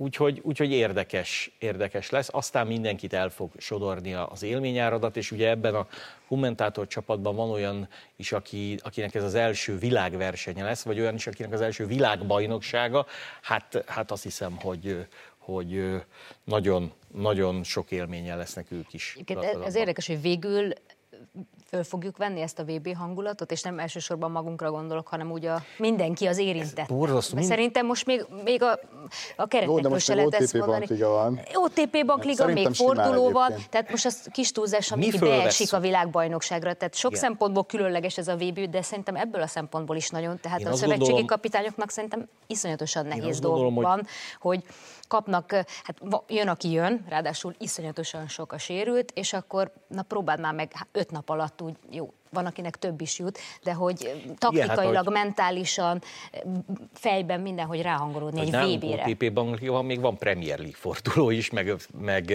Úgyhogy, 0.00 0.40
úgyhogy 0.42 0.70
érdekes, 0.72 1.50
érdekes 1.58 2.10
lesz. 2.10 2.28
Aztán 2.32 2.66
mindenkit 2.66 3.12
el 3.12 3.28
fog 3.28 3.50
sodorni 3.56 4.14
az 4.14 4.42
élményáradat, 4.42 5.16
és 5.16 5.30
ugye 5.30 5.48
ebben 5.48 5.74
a 5.74 5.86
kommentátor 6.28 6.86
csapatban 6.86 7.34
van 7.36 7.50
olyan 7.50 7.88
is, 8.16 8.32
aki, 8.32 8.78
akinek 8.82 9.14
ez 9.14 9.22
az 9.24 9.34
első 9.34 9.78
világversenye 9.78 10.64
lesz, 10.64 10.82
vagy 10.82 11.00
olyan 11.00 11.14
is, 11.14 11.26
akinek 11.26 11.52
az 11.52 11.60
első 11.60 11.86
világbajnoksága. 11.86 13.06
Hát, 13.42 13.84
hát 13.86 14.10
azt 14.10 14.22
hiszem, 14.22 14.56
hogy, 14.56 15.06
hogy 15.38 16.02
nagyon, 16.44 16.92
nagyon 17.14 17.64
sok 17.64 17.90
élménye 17.90 18.34
lesznek 18.34 18.66
ők 18.70 18.92
is. 18.92 19.16
Ez 19.64 19.74
érdekes, 19.74 20.06
hogy 20.06 20.20
végül 20.20 20.72
föl 21.68 21.84
fogjuk 21.84 22.16
venni 22.16 22.40
ezt 22.40 22.58
a 22.58 22.64
VB 22.64 22.94
hangulatot, 22.96 23.52
és 23.52 23.62
nem 23.62 23.78
elsősorban 23.78 24.30
magunkra 24.30 24.70
gondolok, 24.70 25.08
hanem 25.08 25.30
úgy 25.32 25.44
a 25.46 25.62
mindenki 25.78 26.26
az 26.26 26.38
érintett. 26.38 26.88
borzasztó. 26.88 27.34
Mert 27.34 27.46
Szerintem 27.46 27.86
most 27.86 28.06
még, 28.06 28.24
még 28.44 28.62
a, 28.62 28.78
a 29.36 29.46
most 29.88 30.04
se 30.04 30.14
még 30.14 30.24
lehet 30.24 30.42
ezt 30.42 30.52
mondani. 30.52 30.78
bankliga 30.78 31.08
van. 31.08 31.40
OTP 31.54 32.04
bankliga, 32.06 32.46
még 32.46 32.68
fordulóval, 32.74 33.44
egyébként. 33.46 33.70
tehát 33.70 33.90
most 33.90 34.06
az 34.06 34.28
kis 34.32 34.52
túlzás, 34.52 34.88
Mi 34.94 35.08
ami 35.10 35.18
beesik 35.18 35.72
a 35.72 35.80
világbajnokságra. 35.80 36.74
Tehát 36.74 36.94
sok 36.94 37.10
Igen. 37.10 37.22
szempontból 37.22 37.64
különleges 37.64 38.18
ez 38.18 38.28
a 38.28 38.36
VB, 38.36 38.60
de 38.70 38.82
szerintem 38.82 39.16
ebből 39.16 39.42
a 39.42 39.46
szempontból 39.46 39.96
is 39.96 40.08
nagyon. 40.08 40.38
Tehát 40.40 40.60
Én 40.60 40.66
a 40.66 40.72
szövetségi 40.72 40.98
gondolom- 40.98 41.26
kapitányoknak 41.26 41.90
szerintem 41.90 42.28
iszonyatosan 42.46 43.06
nehéz 43.06 43.40
gondolom, 43.40 43.56
dolguk 43.58 43.74
hogy- 43.74 43.84
van, 43.84 44.06
hogy 44.40 44.64
kapnak, 45.08 45.52
hát 45.52 45.96
jön, 46.28 46.48
aki 46.48 46.70
jön, 46.70 47.04
ráadásul 47.08 47.54
iszonyatosan 47.58 48.28
sok 48.28 48.52
a 48.52 48.58
sérült, 48.58 49.10
és 49.14 49.32
akkor 49.32 49.72
na 49.88 50.02
próbáld 50.02 50.40
már 50.40 50.54
meg 50.54 50.70
hát 50.74 50.86
öt 51.08 51.14
nap 51.14 51.28
alatt 51.30 51.62
úgy, 51.62 51.76
jó, 51.90 52.12
van, 52.30 52.46
akinek 52.46 52.76
több 52.76 53.00
is 53.00 53.18
jut, 53.18 53.38
de 53.62 53.72
hogy 53.72 53.96
taktikailag, 54.38 54.94
hát 54.94 54.96
ahogy- 54.96 55.12
mentálisan, 55.12 56.02
fejben 56.92 57.40
mindenhogy 57.40 57.82
ráhangolódni 57.82 58.40
egy 58.40 58.76
VB-re. 58.76 59.04
OTP 59.06 59.32
bankliga 59.32 59.82
még 59.82 60.00
van 60.00 60.16
Premier 60.16 60.58
League 60.58 60.76
forduló 60.76 61.30
is, 61.30 61.50
meg, 61.50 61.74
meg 62.00 62.34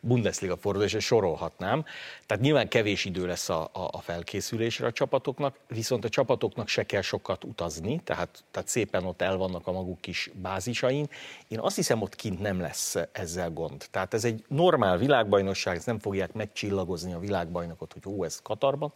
Bundesliga 0.00 0.56
forduló, 0.56 0.84
és 0.84 0.94
ezt 0.94 1.06
sorolhatnám. 1.06 1.84
Tehát 2.26 2.42
nyilván 2.42 2.68
kevés 2.68 3.04
idő 3.04 3.26
lesz 3.26 3.48
a, 3.48 3.62
a, 3.62 3.88
a 3.90 4.00
felkészülésre 4.00 4.86
a 4.86 4.92
csapatoknak, 4.92 5.56
viszont 5.68 6.04
a 6.04 6.08
csapatoknak 6.08 6.68
se 6.68 6.82
kell 6.86 7.02
sokat 7.02 7.44
utazni, 7.44 8.00
tehát, 8.04 8.44
tehát 8.50 8.68
szépen 8.68 9.04
ott 9.04 9.22
el 9.22 9.36
vannak 9.36 9.66
a 9.66 9.72
maguk 9.72 10.00
kis 10.00 10.30
bázisain. 10.34 11.08
Én 11.48 11.58
azt 11.58 11.76
hiszem, 11.76 12.02
ott 12.02 12.16
kint 12.16 12.40
nem 12.40 12.60
lesz 12.60 12.96
ezzel 13.12 13.50
gond. 13.50 13.86
Tehát 13.90 14.14
ez 14.14 14.24
egy 14.24 14.44
normál 14.48 14.96
világbajnokság, 14.98 15.76
ezt 15.76 15.86
nem 15.86 15.98
fogják 15.98 16.32
megcsillagozni 16.32 17.12
a 17.12 17.18
világbajnokot, 17.18 17.92
hogy 17.92 18.12
ó, 18.12 18.24
ez 18.24 18.40
Katarban 18.42 18.92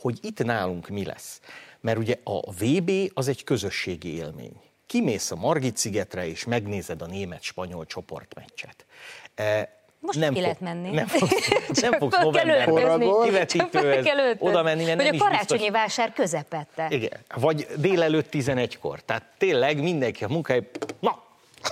hogy 0.00 0.18
itt 0.22 0.44
nálunk 0.44 0.88
mi 0.88 1.04
lesz. 1.04 1.40
Mert 1.80 1.98
ugye 1.98 2.14
a 2.24 2.52
VB 2.52 2.90
az 3.14 3.28
egy 3.28 3.44
közösségi 3.44 4.14
élmény. 4.14 4.52
Kimész 4.86 5.30
a 5.30 5.36
Margit 5.36 5.76
szigetre, 5.76 6.26
és 6.26 6.44
megnézed 6.44 7.02
a 7.02 7.06
német-spanyol 7.06 7.86
csoportmeccset. 7.86 8.86
E, 9.34 9.78
Most 10.00 10.28
ki 10.32 10.40
lehet 10.40 10.60
menni. 10.60 10.90
Nem 10.90 11.06
fogsz, 11.06 11.48
nem 11.80 11.92
fogsz 11.92 12.18
novemberben 12.18 13.00
kivetítőhez 13.24 14.06
oda 14.38 14.62
menni, 14.62 14.84
mert 14.84 14.96
Vagy 14.96 15.06
nem 15.06 15.20
a 15.20 15.24
karácsonyi 15.24 15.60
biztos, 15.60 15.80
vásár 15.80 16.12
közepette. 16.12 16.86
igen, 16.90 17.18
vagy 17.34 17.66
délelőtt 17.76 18.28
11-kor. 18.32 19.00
Tehát 19.00 19.22
tényleg 19.38 19.82
mindenki 19.82 20.24
a 20.24 20.28
munkahely, 20.28 20.70
na, 21.00 21.22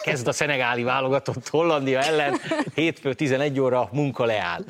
kezd 0.02 0.28
a 0.28 0.32
szenegáli 0.32 0.82
válogatott 0.82 1.48
Hollandia 1.48 2.00
ellen, 2.00 2.40
hétfő 2.74 3.14
11 3.14 3.60
óra 3.60 3.88
munka 3.92 4.24
leáll. 4.24 4.64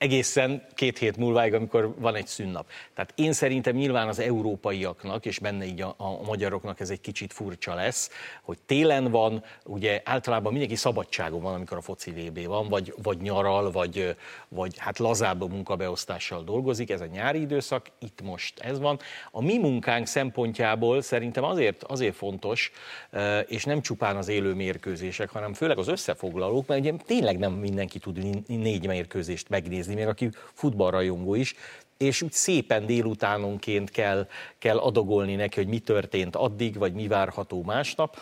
Egészen 0.00 0.66
két 0.74 0.98
hét 0.98 1.16
múlváig, 1.16 1.54
amikor 1.54 1.94
van 1.98 2.14
egy 2.14 2.26
szünnap. 2.26 2.68
Tehát 2.94 3.12
én 3.14 3.32
szerintem 3.32 3.74
nyilván 3.74 4.08
az 4.08 4.18
európaiaknak, 4.18 5.26
és 5.26 5.38
benne 5.38 5.64
így 5.64 5.80
a, 5.80 5.94
a 5.96 6.22
magyaroknak 6.22 6.80
ez 6.80 6.90
egy 6.90 7.00
kicsit 7.00 7.32
furcsa 7.32 7.74
lesz, 7.74 8.10
hogy 8.42 8.58
télen 8.66 9.10
van, 9.10 9.44
ugye 9.64 10.00
általában 10.04 10.50
mindenki 10.50 10.76
szabadságon 10.76 11.40
van, 11.42 11.54
amikor 11.54 11.76
a 11.76 11.80
foci 11.80 12.10
VB 12.10 12.46
van, 12.46 12.68
vagy, 12.68 12.94
vagy 13.02 13.20
nyaral, 13.20 13.70
vagy, 13.70 14.16
vagy 14.48 14.74
hát 14.78 14.98
lazább 14.98 15.50
munkabeosztással 15.50 16.44
dolgozik, 16.44 16.90
ez 16.90 17.00
a 17.00 17.06
nyári 17.06 17.40
időszak, 17.40 17.86
itt 17.98 18.22
most 18.22 18.58
ez 18.58 18.78
van. 18.78 18.98
A 19.30 19.42
mi 19.42 19.58
munkánk 19.58 20.06
szempontjából 20.06 21.02
szerintem 21.02 21.44
azért, 21.44 21.82
azért 21.82 22.16
fontos, 22.16 22.72
eh, 23.10 23.44
és 23.48 23.64
nem 23.64 23.80
csupán 23.80 24.16
az 24.16 24.28
élő 24.28 24.54
mérkőzések, 24.54 25.30
hanem 25.30 25.54
főleg 25.54 25.78
az 25.78 25.88
összefoglalók, 25.88 26.66
mert 26.66 26.80
ugye 26.80 26.92
tényleg 27.06 27.38
nem 27.38 27.52
mindenki 27.52 27.98
tud 27.98 28.46
négy 28.46 28.86
mérkőzést 28.86 29.48
megnézni, 29.48 29.88
még 29.94 30.06
aki 30.06 30.30
futballrajongó 30.52 31.34
is, 31.34 31.54
és 31.96 32.22
úgy 32.22 32.32
szépen 32.32 32.86
délutánonként 32.86 33.90
kell, 33.90 34.26
kell 34.58 34.78
adagolni 34.78 35.34
neki, 35.34 35.58
hogy 35.58 35.68
mi 35.68 35.78
történt 35.78 36.36
addig, 36.36 36.78
vagy 36.78 36.92
mi 36.92 37.06
várható 37.08 37.62
másnap. 37.62 38.16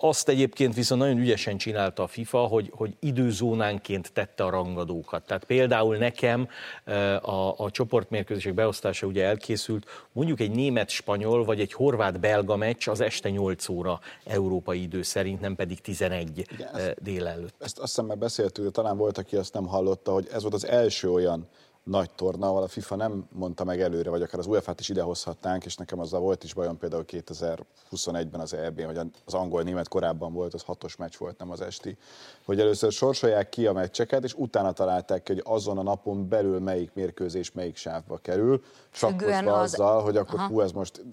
Azt 0.00 0.28
egyébként 0.28 0.74
viszont 0.74 1.00
nagyon 1.00 1.18
ügyesen 1.18 1.56
csinálta 1.56 2.02
a 2.02 2.06
FIFA, 2.06 2.38
hogy, 2.38 2.70
hogy 2.74 2.94
időzónánként 3.00 4.12
tette 4.12 4.44
a 4.44 4.50
rangadókat. 4.50 5.26
Tehát 5.26 5.44
például 5.44 5.96
nekem 5.96 6.48
eh, 6.84 7.28
a, 7.28 7.54
a 7.58 7.70
csoportmérkőzések 7.70 8.54
beosztása 8.54 9.06
ugye 9.06 9.24
elkészült, 9.24 9.86
mondjuk 10.12 10.40
egy 10.40 10.50
német-spanyol 10.50 11.44
vagy 11.44 11.60
egy 11.60 11.72
horvát-belga 11.72 12.56
meccs 12.56 12.88
az 12.88 13.00
este 13.00 13.30
8 13.30 13.68
óra 13.68 14.00
európai 14.24 14.82
idő 14.82 15.02
szerint, 15.02 15.40
nem 15.40 15.54
pedig 15.54 15.80
11 15.80 16.38
Igen, 16.52 16.74
eh, 16.74 16.90
délelőtt. 17.02 17.54
Ezt 17.58 17.78
azt 17.78 17.88
hiszem 17.88 18.06
már 18.06 18.18
beszéltük, 18.18 18.64
de 18.64 18.70
talán 18.70 18.96
volt, 18.96 19.18
aki 19.18 19.36
azt 19.36 19.54
nem 19.54 19.66
hallotta, 19.66 20.12
hogy 20.12 20.28
ez 20.32 20.42
volt 20.42 20.54
az 20.54 20.66
első 20.66 21.10
olyan 21.10 21.48
nagy 21.84 22.10
torna, 22.10 22.46
ahol 22.46 22.62
a 22.62 22.68
FIFA 22.68 22.96
nem 22.96 23.28
mondta 23.32 23.64
meg 23.64 23.80
előre, 23.80 24.10
vagy 24.10 24.22
akár 24.22 24.38
az 24.38 24.46
UEFA-t 24.46 24.80
is 24.80 24.88
idehozhatnánk, 24.88 25.64
és 25.64 25.76
nekem 25.76 25.98
azzal 26.00 26.20
volt 26.20 26.44
is 26.44 26.54
bajom 26.54 26.78
például 26.78 27.04
2021-ben 27.06 28.40
az 28.40 28.54
EB, 28.54 28.80
hogy 28.82 28.98
az 29.24 29.34
angol-német 29.34 29.88
korábban 29.88 30.32
volt, 30.32 30.54
az 30.54 30.62
hatos 30.62 30.96
meccs 30.96 31.16
volt, 31.18 31.38
nem 31.38 31.50
az 31.50 31.60
esti, 31.60 31.96
hogy 32.44 32.60
először 32.60 32.92
sorsolják 32.92 33.48
ki 33.48 33.66
a 33.66 33.72
meccseket, 33.72 34.24
és 34.24 34.34
utána 34.34 34.72
találták 34.72 35.22
ki, 35.22 35.32
hogy 35.32 35.42
azon 35.44 35.78
a 35.78 35.82
napon 35.82 36.28
belül 36.28 36.58
melyik 36.58 36.90
mérkőzés 36.94 37.52
melyik 37.52 37.76
sávba 37.76 38.16
kerül, 38.16 38.62
sakkozva 38.90 39.58
az- 39.58 39.72
azzal, 39.72 40.02
hogy 40.02 40.16
akkor 40.16 40.38
Aha. 40.38 40.48
hú, 40.48 40.60
ez 40.60 40.72
most 40.72 41.04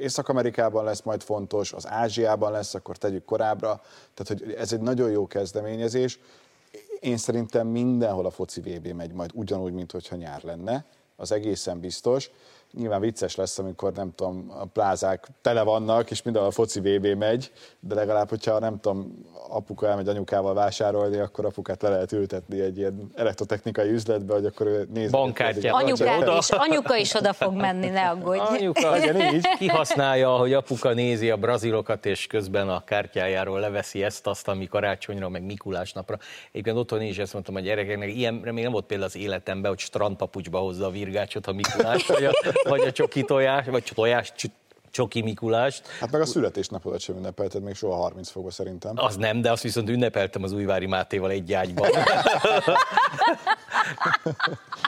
Észak-Amerikában 0.00 0.84
lesz 0.84 1.02
majd 1.02 1.22
fontos, 1.22 1.72
az 1.72 1.86
Ázsiában 1.88 2.52
lesz, 2.52 2.74
akkor 2.74 2.96
tegyük 2.96 3.24
korábbra. 3.24 3.82
Tehát, 4.14 4.42
hogy 4.42 4.52
ez 4.52 4.72
egy 4.72 4.80
nagyon 4.80 5.10
jó 5.10 5.26
kezdeményezés. 5.26 6.18
Én 7.00 7.16
szerintem 7.16 7.66
mindenhol 7.66 8.26
a 8.26 8.30
foci 8.30 8.60
VB 8.60 8.86
megy 8.86 9.12
majd 9.12 9.30
ugyanúgy, 9.34 9.72
mint 9.72 9.92
hogyha 9.92 10.16
nyár 10.16 10.42
lenne. 10.42 10.84
Az 11.16 11.32
egészen 11.32 11.80
biztos. 11.80 12.30
Nyilván 12.72 13.00
vicces 13.00 13.34
lesz, 13.34 13.58
amikor 13.58 13.92
nem 13.92 14.12
tudom, 14.14 14.52
a 14.58 14.64
plázák 14.64 15.28
tele 15.42 15.62
vannak, 15.62 16.10
és 16.10 16.22
mindenhol 16.22 16.50
a 16.50 16.54
foci 16.54 16.80
VB 16.80 17.06
megy, 17.06 17.52
de 17.80 17.94
legalább, 17.94 18.28
hogyha 18.28 18.58
nem 18.58 18.80
tudom, 18.80 19.24
apuka 19.48 19.86
elmegy 19.88 20.08
anyukával 20.08 20.54
vásárolni, 20.54 21.18
akkor 21.18 21.44
apukát 21.44 21.82
le 21.82 21.88
lehet 21.88 22.12
ültetni 22.12 22.60
egy 22.60 22.78
ilyen 22.78 23.10
elektrotechnikai 23.14 23.90
üzletbe, 23.90 24.34
hogy 24.34 24.44
akkor 24.44 24.66
ő 24.66 24.88
nézze. 24.94 25.10
Bankkártyát 25.10 25.74
Anyukát 25.74 26.22
Oda. 26.22 26.36
is, 26.38 26.50
anyuka 26.50 26.96
is 26.96 27.14
oda 27.14 27.32
fog 27.32 27.54
menni, 27.54 27.88
ne 27.88 28.08
aggódj. 28.08 28.38
Anyuka 28.38 28.90
Legyen 28.98 29.34
így. 29.34 29.48
kihasználja, 29.58 30.36
hogy 30.36 30.52
apuka 30.52 30.92
nézi 30.92 31.30
a 31.30 31.36
brazilokat, 31.36 32.06
és 32.06 32.26
közben 32.26 32.68
a 32.68 32.84
kártyájáról 32.84 33.60
leveszi 33.60 34.02
ezt, 34.02 34.26
azt, 34.26 34.48
ami 34.48 34.66
karácsonyra, 34.66 35.28
meg 35.28 35.44
Mikulás 35.44 35.92
napra. 35.92 36.18
Egyébként 36.50 36.76
otthon 36.76 37.00
én 37.00 37.08
is 37.08 37.18
ezt 37.18 37.32
mondtam 37.32 37.54
a 37.54 37.60
gyerekeknek, 37.60 38.14
ilyenre 38.14 38.52
még 38.52 38.62
nem 38.62 38.72
volt 38.72 38.86
például 38.86 39.08
az 39.08 39.16
életemben, 39.16 39.70
hogy 39.70 39.78
strandpapucsba 39.78 40.58
hozza 40.58 40.86
a 40.86 40.90
virgácsot 40.90 41.46
a 41.46 41.52
Mikulás, 41.52 42.06
vagy 42.06 42.24
a, 42.24 42.30
vagy 42.62 42.80
a 42.80 42.92
csoki 42.92 43.22
tojás, 43.22 43.66
vagy 43.66 43.84
tojás, 43.94 44.32
cs- 44.36 44.50
csoki 44.90 45.22
Mikulást. 45.22 45.86
Hát 46.00 46.10
meg 46.10 46.20
a 46.20 46.26
születésnapodat 46.26 47.00
sem 47.00 47.16
ünnepelted 47.16 47.62
még 47.62 47.74
soha 47.74 47.96
30 47.96 48.30
fokba 48.30 48.50
szerintem. 48.50 48.92
Az 48.96 49.16
nem, 49.16 49.40
de 49.40 49.50
azt 49.50 49.62
viszont 49.62 49.88
ünnepeltem 49.88 50.42
az 50.42 50.52
Újvári 50.52 50.86
Mátéval 50.86 51.30
egy 51.30 51.52
ágyban. 51.52 51.88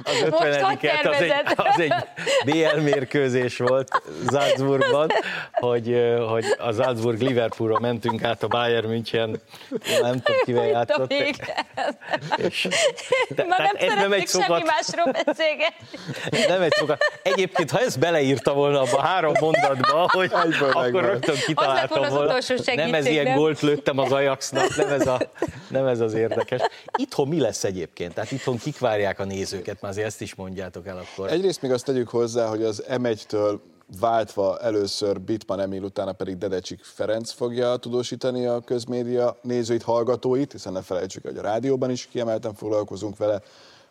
Az 0.04 0.22
50 0.22 0.78
az 1.04 1.20
egy, 1.20 1.32
az 1.56 1.80
egy 1.80 1.94
BL 2.44 2.80
mérkőzés 2.80 3.56
volt 3.56 4.02
Salzburgban, 4.30 5.10
hogy, 5.52 5.96
hogy 6.28 6.44
a 6.58 6.72
Salzburg 6.72 7.20
Liverpoolra 7.20 7.78
mentünk 7.78 8.22
át 8.22 8.42
a 8.42 8.46
Bayern 8.46 8.88
München, 8.88 9.40
nem 10.00 10.20
tudom 10.20 10.40
kivel 10.44 10.66
játszott. 10.66 11.12
És, 12.36 12.68
de, 13.28 13.44
Már 13.44 13.58
nem 13.58 13.70
ez 13.76 13.94
nem 13.94 14.12
egy 14.12 14.26
szeretnék 14.26 14.28
semmi 14.28 14.44
szokat, 14.44 14.64
másról 14.64 15.12
beszélgetni. 15.24 16.46
nem 16.48 16.62
egy 16.62 16.72
szokat. 16.72 16.98
Egyébként, 17.22 17.70
ha 17.70 17.80
ezt 17.80 17.98
beleírta 17.98 18.52
volna 18.52 18.80
abba 18.80 18.96
a 18.96 19.02
három 19.02 19.32
mondatba, 19.40 20.08
hogy 20.12 20.32
Egyből 20.44 20.68
akkor 20.68 20.82
megvan. 20.82 21.02
rögtön 21.02 21.36
kitaláltam 21.46 22.08
volna 22.08 22.34
az 22.34 22.70
Nem 22.74 22.94
ez 22.94 23.06
ilyen 23.06 23.24
nem? 23.24 23.36
gólt 23.36 23.60
lőttem 23.60 23.98
az 23.98 24.12
Ajaxnak, 24.12 24.76
nem 24.76 24.88
ez, 24.92 25.06
a, 25.06 25.20
nem 25.68 25.86
ez 25.86 26.00
az 26.00 26.14
érdekes. 26.14 26.60
Itthon 26.96 27.28
mi 27.28 27.40
lesz 27.40 27.64
egyébként? 27.64 28.14
Tehát 28.14 28.30
itthon 28.30 28.58
kik 28.58 28.78
várják 28.90 29.18
a 29.18 29.24
nézőket? 29.24 29.80
Már 29.80 29.90
azért 29.90 30.06
ezt 30.06 30.20
is 30.20 30.34
mondjátok 30.34 30.86
el 30.86 30.98
akkor. 30.98 31.30
Egyrészt 31.30 31.62
még 31.62 31.72
azt 31.72 31.84
tegyük 31.84 32.08
hozzá, 32.08 32.46
hogy 32.46 32.62
az 32.62 32.84
M1-től 32.88 33.58
váltva 34.00 34.58
először 34.58 35.20
Bitman 35.20 35.60
Emil, 35.60 35.82
utána 35.82 36.12
pedig 36.12 36.38
Dedecsik 36.38 36.84
Ferenc 36.84 37.30
fogja 37.30 37.76
tudósítani 37.76 38.46
a 38.46 38.60
közmédia 38.60 39.38
nézőit, 39.42 39.82
hallgatóit, 39.82 40.52
hiszen 40.52 40.72
ne 40.72 40.82
felejtsük, 40.82 41.22
hogy 41.22 41.36
a 41.36 41.42
rádióban 41.42 41.90
is 41.90 42.06
kiemelten 42.06 42.54
foglalkozunk 42.54 43.16
vele. 43.16 43.42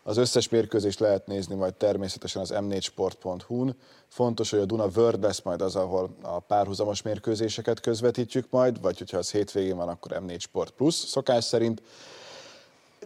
Az 0.02 0.16
összes 0.16 0.48
mérkőzést 0.48 1.00
lehet 1.00 1.26
nézni 1.26 1.54
majd 1.54 1.74
természetesen 1.74 2.42
az 2.42 2.52
m4sport.hu-n. 2.54 3.76
Fontos, 4.08 4.50
hogy 4.50 4.58
a 4.58 4.64
Duna 4.64 4.86
World 4.96 5.22
lesz 5.22 5.42
majd 5.42 5.62
az, 5.62 5.76
ahol 5.76 6.10
a 6.22 6.40
párhuzamos 6.40 7.02
mérkőzéseket 7.02 7.80
közvetítjük 7.80 8.46
majd, 8.50 8.80
vagy 8.80 8.98
hogyha 8.98 9.18
az 9.18 9.30
hétvégén 9.30 9.76
van, 9.76 9.88
akkor 9.88 10.22
M4 10.26 10.40
Sport 10.40 10.70
Plus 10.70 10.94
szokás 10.94 11.44
szerint. 11.44 11.82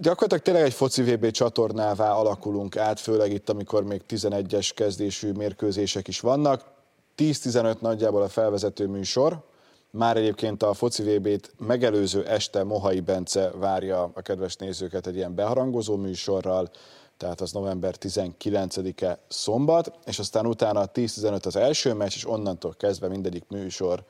Gyakorlatilag 0.00 0.42
tényleg 0.42 0.62
egy 0.62 0.72
foci 0.72 1.02
VB 1.02 1.30
csatornává 1.30 2.12
alakulunk 2.12 2.76
át, 2.76 3.00
főleg 3.00 3.32
itt, 3.32 3.48
amikor 3.48 3.84
még 3.84 4.02
11-es 4.08 4.70
kezdésű 4.74 5.32
mérkőzések 5.32 6.08
is 6.08 6.20
vannak. 6.20 6.64
10-15 7.16 7.80
nagyjából 7.80 8.22
a 8.22 8.28
felvezető 8.28 8.86
műsor. 8.86 9.42
Már 9.90 10.16
egyébként 10.16 10.62
a 10.62 10.74
foci 10.74 11.02
VB-t 11.02 11.52
megelőző 11.58 12.26
este 12.26 12.64
Mohai 12.64 13.00
Bence 13.00 13.50
várja 13.50 14.10
a 14.14 14.20
kedves 14.20 14.56
nézőket 14.56 15.06
egy 15.06 15.16
ilyen 15.16 15.34
beharangozó 15.34 15.96
műsorral, 15.96 16.70
tehát 17.16 17.40
az 17.40 17.52
november 17.52 17.94
19-e 18.00 19.18
szombat, 19.28 19.92
és 20.04 20.18
aztán 20.18 20.46
utána 20.46 20.90
10-15 20.94 21.46
az 21.46 21.56
első 21.56 21.92
meccs, 21.92 22.14
és 22.14 22.28
onnantól 22.28 22.74
kezdve 22.78 23.08
mindegyik 23.08 23.44
műsor 23.48 24.04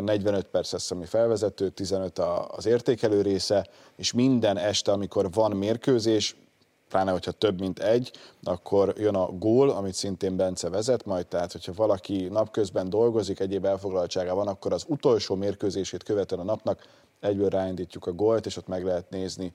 45 0.00 0.46
perc 0.46 0.72
lesz, 0.72 0.90
ami 0.90 1.04
felvezető, 1.04 1.68
15 1.68 2.18
az 2.48 2.66
értékelő 2.66 3.20
része, 3.22 3.66
és 3.96 4.12
minden 4.12 4.56
este, 4.56 4.92
amikor 4.92 5.30
van 5.32 5.50
mérkőzés, 5.50 6.36
pláne 6.88 7.10
hogyha 7.10 7.30
több 7.30 7.60
mint 7.60 7.78
egy, 7.78 8.10
akkor 8.42 8.94
jön 8.96 9.14
a 9.14 9.26
gól, 9.26 9.70
amit 9.70 9.94
szintén 9.94 10.36
Bence 10.36 10.68
vezet, 10.68 11.04
majd. 11.04 11.26
Tehát, 11.26 11.52
hogyha 11.52 11.72
valaki 11.72 12.28
napközben 12.28 12.90
dolgozik, 12.90 13.40
egyéb 13.40 13.64
elfoglaltsága 13.64 14.34
van, 14.34 14.48
akkor 14.48 14.72
az 14.72 14.84
utolsó 14.86 15.34
mérkőzését 15.34 16.02
követően 16.02 16.40
a 16.40 16.44
napnak 16.44 16.86
egyből 17.20 17.48
ráindítjuk 17.48 18.06
a 18.06 18.12
gólt, 18.12 18.46
és 18.46 18.56
ott 18.56 18.66
meg 18.66 18.84
lehet 18.84 19.10
nézni 19.10 19.52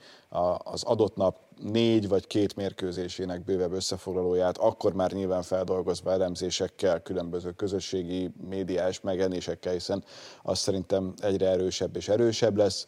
az 0.58 0.84
adott 0.84 1.16
nap 1.16 1.38
négy 1.62 2.08
vagy 2.08 2.28
két 2.28 2.56
mérkőzésének 2.56 3.44
bővebb 3.44 3.72
összefoglalóját, 3.72 4.58
akkor 4.58 4.94
már 4.94 5.12
nyilván 5.12 5.42
feldolgozva 5.42 6.12
elemzésekkel, 6.12 7.02
különböző 7.02 7.52
közösségi 7.52 8.32
médiás 8.50 9.02
megjelenésekkel, 9.02 9.74
hiszen 9.74 10.04
az 10.44 10.60
szerintem 10.60 11.14
egyre 11.22 11.48
erősebb 11.48 11.96
és 11.96 12.08
erősebb 12.08 12.58
lesz. 12.58 12.86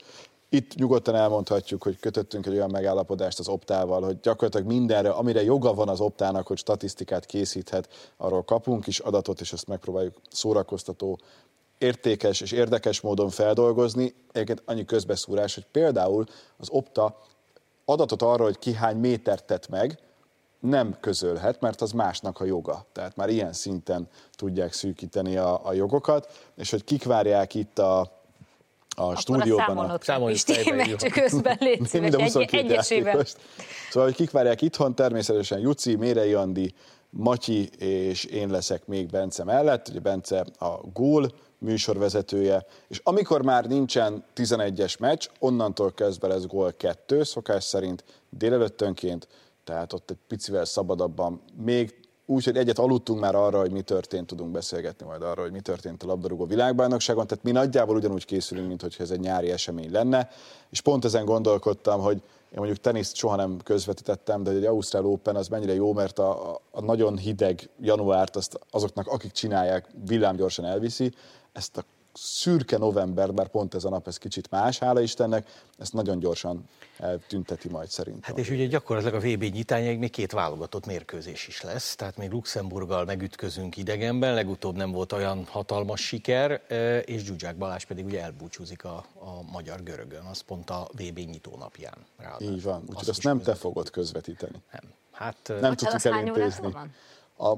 Itt 0.50 0.76
nyugodtan 0.76 1.16
elmondhatjuk, 1.16 1.84
hogy 1.84 2.00
kötöttünk 2.00 2.46
egy 2.46 2.54
olyan 2.54 2.72
megállapodást 2.72 3.40
az 3.40 3.48
optával, 3.48 4.02
hogy 4.02 4.20
gyakorlatilag 4.20 4.68
mindenre, 4.68 5.10
amire 5.10 5.44
joga 5.44 5.74
van 5.74 5.90
az 5.90 6.00
optának, 6.00 6.48
hogy 6.48 6.58
statisztikát 6.58 7.26
készíthet, 7.26 8.14
arról 8.18 8.44
kapunk 8.44 8.88
is 8.88 9.00
adatot, 9.00 9.42
és 9.42 9.54
ezt 9.54 9.68
megpróbáljuk 9.68 10.16
szórakoztató 10.30 11.20
értékes 11.78 12.42
és 12.42 12.52
érdekes 12.52 13.02
módon 13.02 13.30
feldolgozni. 13.30 14.14
Egyébként 14.32 14.62
annyi 14.66 14.86
közbeszúrás, 14.86 15.54
hogy 15.54 15.66
például 15.72 16.26
az 16.58 16.68
opta 16.70 17.18
adatot 17.86 18.22
arra, 18.22 18.44
hogy 18.44 18.60
ki 18.60 18.74
hány 18.74 18.98
métert 18.98 19.44
tett 19.44 19.70
meg, 19.70 20.00
nem 20.60 20.98
közölhet, 21.00 21.62
mert 21.62 21.82
az 21.82 21.92
másnak 21.92 22.40
a 22.40 22.46
joga. 22.46 22.86
Tehát 22.92 23.16
már 23.16 23.30
ilyen 23.30 23.54
szinten 23.54 24.08
tudják 24.36 24.74
szűkíteni 24.74 25.38
a, 25.38 25.66
a 25.66 25.74
jogokat, 25.74 26.50
és 26.56 26.72
hogy 26.72 26.84
kik 26.84 27.04
várják 27.04 27.54
itt 27.54 27.80
a, 27.80 28.00
a 28.00 28.10
Akkor 28.96 29.18
stúdióban. 29.18 29.78
a 29.78 29.98
Számoljuk 30.02 30.40
Pisti, 30.46 30.72
mert 30.72 31.12
közben 31.12 31.58
légy 31.60 31.86
szíves, 31.88 32.14
egy, 32.14 32.22
22 32.22 32.58
egyesével. 32.58 33.24
Szóval, 33.90 34.08
hogy 34.08 34.18
kik 34.18 34.32
várják 34.32 34.62
itthon, 34.62 34.96
természetesen 34.96 35.60
Juci, 35.60 35.96
Mérei 35.96 36.34
Andi, 36.34 36.74
Matyi 37.10 37.70
és 37.78 38.24
én 38.24 38.50
leszek 38.50 38.86
még 38.86 39.10
Bence 39.10 39.44
mellett. 39.44 39.88
Ugye 39.88 40.00
Bence 40.00 40.46
a 40.60 40.78
gól 40.94 41.32
műsorvezetője, 41.58 42.66
és 42.88 43.02
amikor 43.04 43.42
már 43.42 43.66
nincsen 43.66 44.24
11-es 44.36 45.00
meccs, 45.00 45.28
onnantól 45.40 45.92
kezdve 45.92 46.28
lesz 46.28 46.46
gól 46.46 46.74
2, 46.78 47.24
szokás 47.24 47.64
szerint 47.64 48.04
délelőttönként, 48.30 49.28
tehát 49.64 49.94
ott 49.94 50.10
egy 50.10 50.18
picivel 50.28 50.66
szabadabban, 50.66 51.42
még 51.62 52.08
úgy, 52.30 52.58
egyet 52.58 52.80
aludtunk 52.80 53.20
már 53.20 53.36
arra, 53.36 53.60
hogy 53.60 53.72
mi 53.72 53.82
történt, 53.82 54.28
tudunk 54.28 54.52
beszélgetni 54.52 55.06
majd 55.06 55.22
arról, 55.22 55.44
hogy 55.44 55.54
mi 55.54 55.60
történt 55.60 56.04
a 56.04 56.08
labdarúgó 56.08 56.46
világbajnokságon, 56.46 57.28
tehát 57.28 57.44
mi 57.44 57.52
nagyjából 57.52 57.96
ugyanúgy 57.96 58.26
készülünk, 58.26 58.68
mint 58.68 58.82
hogyha 58.82 59.04
ez 59.04 59.12
egy 59.12 59.20
nyári 59.20 59.52
esemény 59.52 59.92
lenne, 59.92 60.30
és 60.70 60.82
pont 60.82 61.06
ezen 61.06 61.26
gondolkodtam, 61.26 62.02
hogy 62.02 62.22
én 62.52 62.58
mondjuk 62.58 62.78
teniszt 62.78 63.16
soha 63.16 63.36
nem 63.36 63.58
közvetítettem, 63.64 64.44
de 64.44 64.52
egy 64.52 64.66
Ausztrál 64.66 65.06
Open 65.06 65.36
az 65.36 65.48
mennyire 65.48 65.74
jó, 65.74 65.94
mert 65.94 66.20
a- 66.20 66.62
a 66.72 66.82
nagyon 66.82 67.18
hideg 67.18 67.70
januárt 67.82 68.36
azt 68.36 68.60
azoknak, 68.70 69.08
akik 69.08 69.32
csinálják, 69.32 69.88
villámgyorsan 70.06 70.66
elviszi, 70.66 71.12
ezt 71.58 71.78
a 71.78 71.84
szürke 72.14 72.78
november, 72.78 73.34
bár 73.34 73.48
pont 73.48 73.74
ez 73.74 73.84
a 73.84 73.90
nap, 73.90 74.08
ez 74.08 74.18
kicsit 74.18 74.52
más, 74.52 74.80
hála 74.80 75.02
Istennek, 75.02 75.48
ezt 75.78 75.94
nagyon 75.94 76.20
gyorsan 76.20 76.70
eltünteti 76.98 77.70
majd 77.70 77.90
szerintem. 77.90 78.24
Hát 78.24 78.38
és 78.38 78.50
ugye 78.50 78.66
gyakorlatilag 78.66 79.24
a 79.24 79.28
VB 79.28 79.44
nyitányáig 79.44 80.00
még 80.00 80.10
két 80.10 80.32
válogatott 80.32 80.86
mérkőzés 80.86 81.48
is 81.48 81.62
lesz, 81.62 81.96
tehát 81.96 82.18
még 82.18 82.32
Luxemburggal 82.32 83.06
megütközünk 83.06 83.78
idegenben, 83.78 84.34
legutóbb 84.34 84.76
nem 84.76 84.92
volt 84.92 85.12
olyan 85.12 85.46
hatalmas 85.46 86.02
siker, 86.02 86.62
eh, 86.68 87.02
és 87.06 87.22
Zsuzsák 87.24 87.58
Balázs 87.58 87.84
pedig 87.84 88.06
ugye 88.06 88.22
elbúcsúzik 88.22 88.84
a, 88.84 89.06
a 89.14 89.52
magyar 89.52 89.84
görögön, 89.84 90.26
az 90.26 90.40
pont 90.40 90.70
a 90.70 90.88
VB 90.92 91.18
nyitó 91.18 91.56
napján. 91.60 91.98
ráadásul. 92.18 92.54
Így 92.54 92.64
van, 92.64 92.84
úgyhogy 92.90 93.10
Azt 93.10 93.24
nem 93.24 93.42
te 93.42 93.56
fogod 93.56 93.90
közvetíteni. 93.90 94.62
Nem. 94.72 94.92
Hát 95.12 95.50
eh, 95.50 95.60
Nem 95.60 95.76
tudtuk 95.76 96.06
elintézni. 96.06 96.74
A 97.40 97.54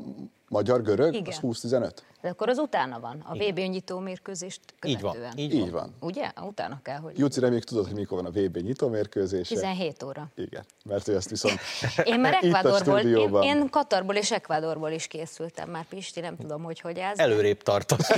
magyar-görög, 0.49 1.13
Igen. 1.13 1.27
az 1.27 1.39
20-15? 1.41 1.91
De 2.21 2.29
akkor 2.29 2.49
az 2.49 2.57
utána 2.57 2.99
van, 2.99 3.23
a 3.27 3.33
VB 3.33 3.59
nyitó 3.59 3.99
mérkőzést 3.99 4.61
így 4.85 4.99
követően. 4.99 5.29
van, 5.29 5.37
így, 5.37 5.53
Így 5.53 5.71
van. 5.71 5.95
Ugye? 5.99 6.31
Utána 6.41 6.79
kell, 6.83 6.97
hogy 6.97 7.19
Juci, 7.19 7.39
reméljük 7.39 7.65
tudod, 7.65 7.85
hogy 7.85 7.95
mikor 7.95 8.23
van 8.23 8.33
a 8.33 8.39
VB 8.39 8.57
nyitómérkőzése? 8.57 9.55
17 9.55 10.03
óra. 10.03 10.27
Igen, 10.35 10.65
mert 10.85 11.05
hogy 11.05 11.13
azt 11.13 11.29
viszont 11.29 11.59
Én 12.03 12.19
már 12.19 12.37
Ecuadorból, 12.41 12.99
én, 12.99 13.41
én 13.41 13.69
Katarból 13.69 14.15
és 14.15 14.31
Ecuadorból 14.31 14.89
is 14.89 15.07
készültem 15.07 15.69
már, 15.69 15.85
Pisti, 15.85 16.19
nem 16.19 16.37
tudom, 16.37 16.63
hogy 16.63 16.79
hogy 16.79 16.97
ez. 16.97 17.19
előrébb 17.19 17.63
tartasz. 17.63 18.09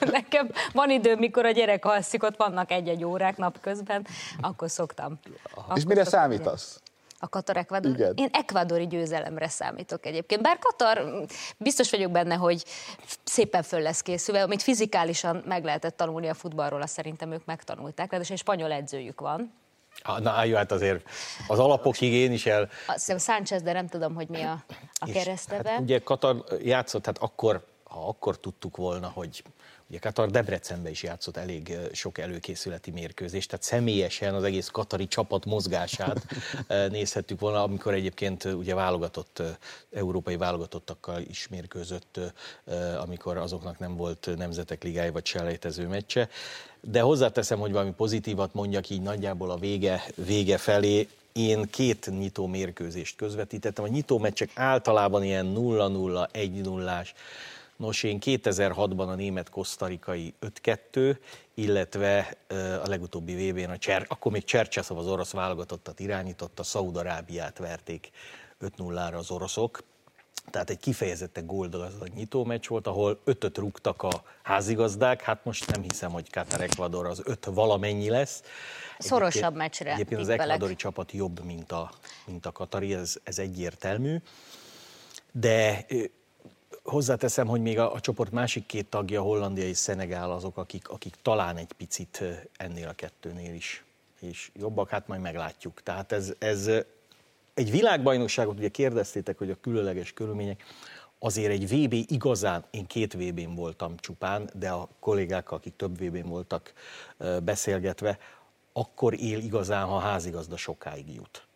Nekem 0.00 0.50
van 0.72 0.90
idő, 0.90 1.16
mikor 1.16 1.44
a 1.44 1.50
gyerek 1.50 1.84
alszik, 1.84 2.22
ott 2.22 2.36
vannak 2.36 2.70
egy-egy 2.70 3.04
órák 3.04 3.36
napközben, 3.36 4.06
akkor 4.40 4.70
szoktam. 4.70 5.18
Akkor 5.54 5.76
És 5.76 5.84
mire 5.84 6.04
szoktam 6.04 6.20
számítasz? 6.20 6.80
A 7.24 7.28
Katar 7.28 7.56
Ecuador? 7.56 7.90
Igen. 7.92 8.12
Én 8.16 8.28
ekvadori 8.32 8.86
győzelemre 8.86 9.48
számítok 9.48 10.06
egyébként. 10.06 10.42
Bár 10.42 10.58
Katar, 10.58 11.24
biztos 11.56 11.90
vagyok 11.90 12.10
benne, 12.10 12.34
hogy 12.34 12.64
szépen 13.24 13.62
föl 13.62 13.80
lesz 13.80 14.00
készülve, 14.00 14.42
amit 14.42 14.62
fizikálisan 14.62 15.42
meg 15.46 15.64
lehetett 15.64 15.96
tanulni 15.96 16.28
a 16.28 16.34
futballról, 16.34 16.82
azt 16.82 16.92
szerintem 16.92 17.32
ők 17.32 17.44
megtanulták, 17.44 18.10
ráadásul 18.10 18.34
egy 18.34 18.40
spanyol 18.40 18.72
edzőjük 18.72 19.20
van. 19.20 19.52
Na, 20.18 20.44
jó, 20.44 20.56
hát 20.56 20.72
azért 20.72 21.08
az 21.48 21.58
alapokig 21.58 22.12
én 22.12 22.32
is 22.32 22.46
el... 22.46 22.68
Azt 22.86 22.98
hiszem 22.98 23.18
Sánchez, 23.18 23.62
de 23.62 23.72
nem 23.72 23.86
tudom, 23.86 24.14
hogy 24.14 24.28
mi 24.28 24.42
a, 24.42 24.64
a 24.94 25.06
És, 25.06 25.12
kereszteve. 25.12 25.70
Hát 25.70 25.80
ugye 25.80 25.98
Katar 25.98 26.44
játszott, 26.62 27.06
hát 27.06 27.18
akkor, 27.18 27.64
ha 27.94 28.08
akkor 28.08 28.38
tudtuk 28.38 28.76
volna, 28.76 29.08
hogy 29.14 29.42
ugye 29.88 29.98
Katar 29.98 30.30
Debrecenbe 30.30 30.90
is 30.90 31.02
játszott 31.02 31.36
elég 31.36 31.78
sok 31.92 32.18
előkészületi 32.18 32.90
mérkőzést, 32.90 33.48
tehát 33.48 33.64
személyesen 33.64 34.34
az 34.34 34.42
egész 34.42 34.68
katari 34.68 35.06
csapat 35.06 35.44
mozgását 35.44 36.26
nézhettük 36.90 37.40
volna, 37.40 37.62
amikor 37.62 37.94
egyébként 37.94 38.44
ugye 38.44 38.74
válogatott, 38.74 39.42
európai 39.92 40.36
válogatottakkal 40.36 41.20
is 41.20 41.48
mérkőzött, 41.48 42.20
amikor 43.00 43.36
azoknak 43.36 43.78
nem 43.78 43.96
volt 43.96 44.30
nemzetek 44.36 44.82
ligája 44.82 45.12
vagy 45.12 45.26
selejtező 45.26 45.86
meccse. 45.86 46.28
De 46.80 47.00
hozzáteszem, 47.00 47.58
hogy 47.58 47.72
valami 47.72 47.92
pozitívat 47.92 48.54
mondjak 48.54 48.90
így 48.90 49.02
nagyjából 49.02 49.50
a 49.50 49.58
vége, 49.58 50.04
vége 50.14 50.58
felé, 50.58 51.08
én 51.32 51.68
két 51.70 52.10
nyitó 52.18 52.46
mérkőzést 52.46 53.16
közvetítettem. 53.16 53.84
A 53.84 53.88
nyitó 53.88 54.18
meccsek 54.18 54.50
általában 54.54 55.22
ilyen 55.22 55.54
0-0, 55.56 56.28
1-0-ás. 56.32 57.14
Nos, 57.76 58.02
én 58.02 58.18
2006-ban 58.24 59.06
a 59.08 59.14
német-kosztarikai 59.14 60.34
5-2, 60.62 61.16
illetve 61.54 62.36
a 62.84 62.88
legutóbbi 62.88 63.50
VB-n, 63.50 63.70
a 63.70 63.78
Cser, 63.78 64.06
akkor 64.08 64.32
még 64.32 64.44
Csercseszov 64.44 64.98
az 64.98 65.06
orosz 65.06 65.30
válogatottat 65.32 66.00
irányította, 66.00 66.62
Szaúd-Arábiát 66.62 67.58
verték 67.58 68.10
5-0-ra 68.60 69.14
az 69.16 69.30
oroszok. 69.30 69.82
Tehát 70.50 70.70
egy 70.70 70.78
kifejezetten 70.78 71.46
goldagazdag 71.46 72.08
nyitó 72.08 72.44
meccs 72.44 72.66
volt, 72.68 72.86
ahol 72.86 73.20
ötöt 73.24 73.58
rúgtak 73.58 74.02
a 74.02 74.22
házigazdák, 74.42 75.22
hát 75.22 75.44
most 75.44 75.72
nem 75.72 75.82
hiszem, 75.82 76.10
hogy 76.10 76.30
Katar 76.30 76.60
Ecuador 76.60 77.06
az 77.06 77.22
öt 77.24 77.44
valamennyi 77.44 78.08
lesz. 78.08 78.42
Szorosabb 78.98 79.32
Egyébként- 79.32 79.56
meccsre 79.56 79.92
Egyébként 79.92 80.20
az 80.20 80.28
ekvadori 80.28 80.74
csapat 80.74 81.12
jobb, 81.12 81.44
mint 81.44 81.72
a, 81.72 81.90
mint 82.26 82.46
a 82.46 82.52
katari, 82.52 82.94
ez, 82.94 83.16
ez 83.22 83.38
egyértelmű. 83.38 84.16
De 85.32 85.86
hozzáteszem, 86.84 87.46
hogy 87.46 87.60
még 87.60 87.78
a, 87.78 87.92
a 87.94 88.00
csoport 88.00 88.30
másik 88.30 88.66
két 88.66 88.86
tagja, 88.86 89.22
Hollandia 89.22 89.64
és 89.64 89.76
Szenegál, 89.76 90.30
azok, 90.30 90.56
akik, 90.56 90.88
akik 90.88 91.14
talán 91.22 91.56
egy 91.56 91.72
picit 91.72 92.24
ennél 92.56 92.88
a 92.88 92.92
kettőnél 92.92 93.54
is 93.54 93.84
és 94.20 94.50
jobbak, 94.54 94.88
hát 94.88 95.06
majd 95.08 95.20
meglátjuk. 95.20 95.82
Tehát 95.82 96.12
ez, 96.12 96.32
ez 96.38 96.70
egy 97.54 97.70
világbajnokságot, 97.70 98.58
ugye 98.58 98.68
kérdeztétek, 98.68 99.38
hogy 99.38 99.50
a 99.50 99.60
különleges 99.60 100.12
körülmények, 100.12 100.64
azért 101.18 101.52
egy 101.52 101.68
VB 101.68 101.92
igazán, 101.92 102.64
én 102.70 102.86
két 102.86 103.12
VB-n 103.12 103.54
voltam 103.54 103.96
csupán, 103.96 104.50
de 104.54 104.70
a 104.70 104.88
kollégákkal, 105.00 105.58
akik 105.58 105.76
több 105.76 105.98
VB-n 105.98 106.28
voltak 106.28 106.72
beszélgetve, 107.42 108.18
akkor 108.72 109.20
él 109.20 109.38
igazán, 109.38 109.86
ha 109.86 109.98
házigazda 109.98 110.56
sokáig 110.56 111.14
jut. 111.14 111.46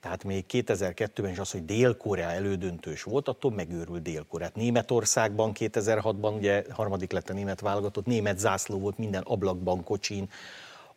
Tehát 0.00 0.24
még 0.24 0.44
2002-ben 0.48 1.30
is 1.30 1.38
az, 1.38 1.50
hogy 1.50 1.64
Dél-Korea 1.64 2.30
elődöntős 2.30 3.02
volt, 3.02 3.28
attól 3.28 3.50
megőrült 3.50 4.02
Dél-Koreát. 4.02 4.54
Németországban 4.54 5.52
2006-ban 5.54 6.36
ugye 6.36 6.64
harmadik 6.70 7.12
lett 7.12 7.30
a 7.30 7.32
német 7.32 7.60
válogatott, 7.60 8.06
német 8.06 8.38
zászló 8.38 8.78
volt 8.78 8.98
minden 8.98 9.22
ablakban, 9.22 9.84
kocsin. 9.84 10.30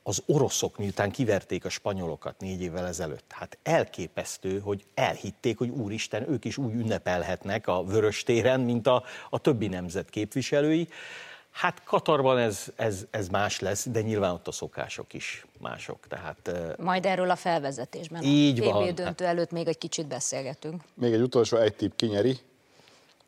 Az 0.04 0.24
oroszok 0.26 0.78
miután 0.78 1.12
kiverték 1.12 1.66
a 1.66 1.70
spanyolokat 1.70 2.40
négy 2.40 2.62
évvel 2.62 2.88
ezelőtt, 2.88 3.32
hát 3.32 3.58
elképesztő, 3.64 4.60
hogy 4.60 4.86
elhitték, 4.94 5.58
hogy 5.58 5.70
úristen, 5.70 6.30
ők 6.30 6.46
is 6.46 6.58
úgy 6.58 6.74
ünnepelhetnek 6.74 7.68
a 7.68 7.84
vörös 7.84 8.24
téren, 8.24 8.60
mint 8.60 8.88
a, 8.88 9.04
a 9.30 9.40
többi 9.40 9.68
nemzet 9.68 10.10
képviselői. 10.10 10.88
Hát 11.52 11.84
Katarban 11.84 12.38
ez, 12.38 12.66
ez, 12.76 13.06
ez 13.10 13.28
más 13.28 13.60
lesz, 13.60 13.86
de 13.90 14.02
nyilván 14.02 14.32
ott 14.32 14.48
a 14.48 14.52
szokások 14.52 15.14
is 15.14 15.46
mások. 15.60 16.08
Tehát, 16.08 16.52
Majd 16.78 17.06
erről 17.06 17.30
a 17.30 17.36
felvezetésben. 17.36 18.24
Így 18.24 18.62
a 18.62 18.72
van. 18.72 18.96
Döntő 18.96 19.26
előtt 19.26 19.52
még 19.52 19.68
egy 19.68 19.78
kicsit 19.78 20.08
beszélgetünk. 20.08 20.82
Még 20.94 21.14
egy 21.14 21.22
utolsó, 21.22 21.58
egy 21.58 21.76
tipp 21.76 21.96
kinyeri. 21.96 22.40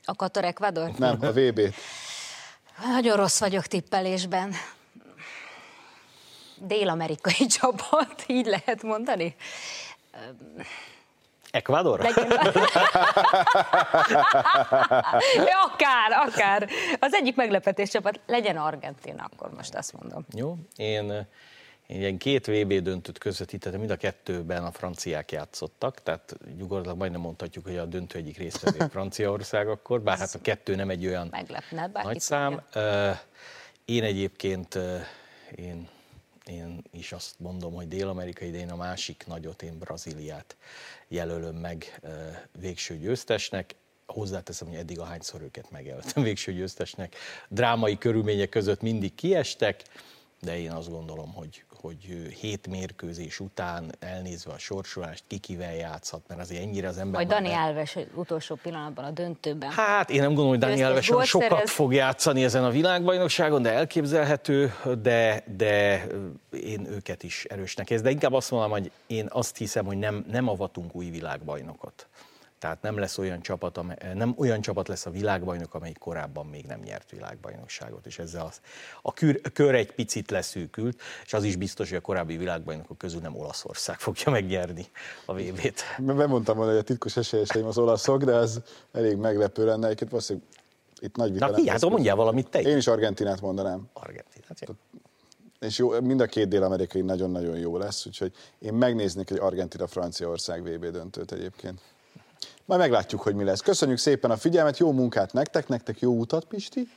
A 0.05 0.15
Katar 0.15 0.43
Ecuador? 0.43 0.91
Nem, 0.97 1.17
a 1.21 1.31
VB-t. 1.31 1.73
Nagyon 2.91 3.15
rossz 3.15 3.39
vagyok 3.39 3.65
tippelésben. 3.65 4.53
Dél-amerikai 6.57 7.45
csapat, 7.59 8.23
így 8.27 8.45
lehet 8.45 8.83
mondani. 8.83 9.35
Ecuador? 11.53 11.99
Legyen... 11.99 12.31
akár, 15.71 16.11
akár. 16.27 16.69
Az 16.99 17.13
egyik 17.13 17.35
meglepetés 17.35 17.89
csapat 17.89 18.19
legyen 18.25 18.57
Argentina, 18.57 19.29
akkor 19.31 19.51
most 19.55 19.75
azt 19.75 19.93
mondom. 19.93 20.25
Jó, 20.35 20.57
én, 20.75 21.27
ilyen 21.87 22.17
két 22.17 22.45
VB 22.45 22.73
döntőt 22.73 23.17
közvetítettem, 23.17 23.79
mind 23.79 23.91
a 23.91 23.95
kettőben 23.95 24.63
a 24.63 24.71
franciák 24.71 25.31
játszottak, 25.31 26.03
tehát 26.03 26.35
nyugodtan 26.57 26.97
majdnem 26.97 27.21
mondhatjuk, 27.21 27.65
hogy 27.65 27.77
a 27.77 27.85
döntő 27.85 28.17
egyik 28.17 28.37
résztvevő 28.37 28.87
Franciaország 28.91 29.67
akkor, 29.67 30.01
bár 30.01 30.17
hát 30.17 30.35
a 30.35 30.41
kettő 30.41 30.75
nem 30.75 30.89
egy 30.89 31.05
olyan 31.05 31.27
Meglepne, 31.31 31.89
nagy 32.03 32.19
szám. 32.19 32.61
Én 33.85 34.03
egyébként 34.03 34.79
én, 35.55 35.89
én 36.45 36.83
is 36.91 37.11
azt 37.11 37.39
mondom, 37.39 37.73
hogy 37.73 37.87
Dél-Amerika 37.87 38.45
idején 38.45 38.71
a 38.71 38.75
másik 38.75 39.23
nagyot, 39.27 39.61
én 39.61 39.77
Brazíliát 39.77 40.55
jelölöm 41.13 41.55
meg 41.55 42.01
végső 42.59 42.97
győztesnek. 42.97 43.75
Hozzáteszem, 44.05 44.67
hogy 44.67 44.77
eddig 44.77 44.99
ahányszor 44.99 45.41
őket 45.41 45.71
megjelöltem 45.71 46.23
végső 46.29 46.53
győztesnek. 46.53 47.15
Drámai 47.49 47.97
körülmények 47.97 48.49
között 48.49 48.81
mindig 48.81 49.15
kiestek, 49.15 49.83
de 50.41 50.57
én 50.57 50.71
azt 50.71 50.89
gondolom, 50.89 51.33
hogy, 51.33 51.63
hogy 51.83 52.33
hét 52.39 52.67
mérkőzés 52.67 53.39
után 53.39 53.95
elnézve 53.99 54.51
a 54.51 54.57
sorsolást, 54.57 55.23
ki 55.27 55.37
kivel 55.37 55.75
játszhat, 55.75 56.21
mert 56.27 56.41
azért 56.41 56.61
ennyire 56.61 56.87
az 56.87 56.97
ember... 56.97 57.13
Majd 57.13 57.27
Dani 57.27 57.47
ne... 57.49 57.61
Alves 57.61 57.97
utolsó 58.15 58.55
pillanatban 58.55 59.05
a 59.05 59.11
döntőben. 59.11 59.71
Hát 59.71 60.09
én 60.09 60.19
nem 60.19 60.27
gondolom, 60.27 60.49
hogy 60.49 60.59
Dani 60.59 60.83
Alves 60.83 61.05
sokat 61.05 61.49
szerez... 61.49 61.71
fog 61.71 61.93
játszani 61.93 62.43
ezen 62.43 62.63
a 62.63 62.69
világbajnokságon, 62.69 63.61
de 63.61 63.71
elképzelhető, 63.71 64.73
de, 65.01 65.43
de 65.57 66.05
én 66.49 66.85
őket 66.85 67.23
is 67.23 67.45
erősnek 67.45 67.89
ez. 67.89 68.01
De 68.01 68.09
inkább 68.09 68.33
azt 68.33 68.51
mondom, 68.51 68.71
hogy 68.71 68.91
én 69.07 69.27
azt 69.29 69.57
hiszem, 69.57 69.85
hogy 69.85 69.97
nem, 69.97 70.25
nem 70.31 70.47
avatunk 70.47 70.95
új 70.95 71.09
világbajnokot. 71.09 72.07
Tehát 72.63 72.81
nem 72.81 72.97
lesz 72.97 73.17
olyan 73.17 73.41
csapat, 73.41 73.77
amely, 73.77 73.97
nem 74.13 74.33
olyan 74.37 74.61
csapat 74.61 74.87
lesz 74.87 75.05
a 75.05 75.09
világbajnok, 75.09 75.73
amelyik 75.73 75.97
korábban 75.97 76.45
még 76.45 76.65
nem 76.65 76.79
nyert 76.79 77.11
világbajnokságot, 77.11 78.05
és 78.05 78.19
ezzel 78.19 78.45
az, 78.45 78.61
a 79.01 79.13
kör, 79.13 79.41
kör 79.53 79.75
egy 79.75 79.91
picit 79.91 80.31
leszűkült, 80.31 81.01
és 81.25 81.33
az 81.33 81.43
is 81.43 81.55
biztos, 81.55 81.89
hogy 81.89 81.97
a 81.97 82.01
korábbi 82.01 82.37
világbajnokok 82.37 82.97
közül 82.97 83.21
nem 83.21 83.35
Olaszország 83.35 83.99
fogja 83.99 84.31
megnyerni 84.31 84.85
a 85.25 85.33
VB-t. 85.33 85.83
Bemondtam 85.99 86.55
volna, 86.55 86.71
hogy 86.71 86.79
a 86.79 86.83
titkos 86.83 87.17
esélyeseim 87.17 87.65
az 87.65 87.77
olaszok, 87.77 88.23
de 88.23 88.33
ez 88.33 88.59
elég 88.91 89.17
meglepő 89.17 89.65
lenne. 89.65 89.85
Egyébként 89.85 90.09
valószínűleg 90.09 90.47
itt 90.99 91.15
nagy 91.15 91.31
vita 91.31 91.49
Na, 91.49 91.71
hát 91.71 91.89
mondjál 91.89 92.15
valamit 92.15 92.49
te 92.49 92.61
Én 92.61 92.77
is 92.77 92.87
Argentinát 92.87 93.41
mondanám. 93.41 93.89
Argentinát, 93.93 94.59
jó. 94.67 94.73
És 95.59 95.77
jó, 95.77 96.01
mind 96.01 96.21
a 96.21 96.25
két 96.25 96.47
dél-amerikai 96.47 97.01
nagyon-nagyon 97.01 97.57
jó 97.57 97.77
lesz, 97.77 98.05
úgyhogy 98.05 98.33
én 98.59 98.73
megnéznék 98.73 99.29
egy 99.29 99.39
Argentina-Franciaország 99.39 100.63
VB 100.63 100.85
döntőt 100.85 101.31
egyébként. 101.31 101.81
Majd 102.65 102.79
meglátjuk, 102.79 103.21
hogy 103.21 103.35
mi 103.35 103.43
lesz. 103.43 103.59
Köszönjük 103.59 103.97
szépen 103.97 104.31
a 104.31 104.37
figyelmet, 104.37 104.77
jó 104.77 104.91
munkát 104.91 105.33
nektek, 105.33 105.67
nektek 105.67 105.99
jó 105.99 106.19
utat, 106.19 106.45
Pisti, 106.45 106.87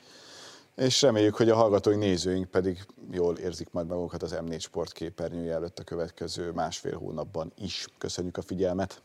és 0.76 1.02
reméljük, 1.02 1.34
hogy 1.34 1.50
a 1.50 1.54
hallgatói 1.54 1.96
nézőink 1.96 2.50
pedig 2.50 2.86
jól 3.10 3.36
érzik 3.36 3.68
majd 3.70 3.86
magukat 3.86 4.22
az 4.22 4.36
M4 4.40 4.60
Sport 4.60 4.92
képernyője 4.92 5.52
előtt 5.52 5.78
a 5.78 5.84
következő 5.84 6.50
másfél 6.50 6.98
hónapban 6.98 7.52
is. 7.58 7.86
Köszönjük 7.98 8.36
a 8.36 8.42
figyelmet! 8.42 9.02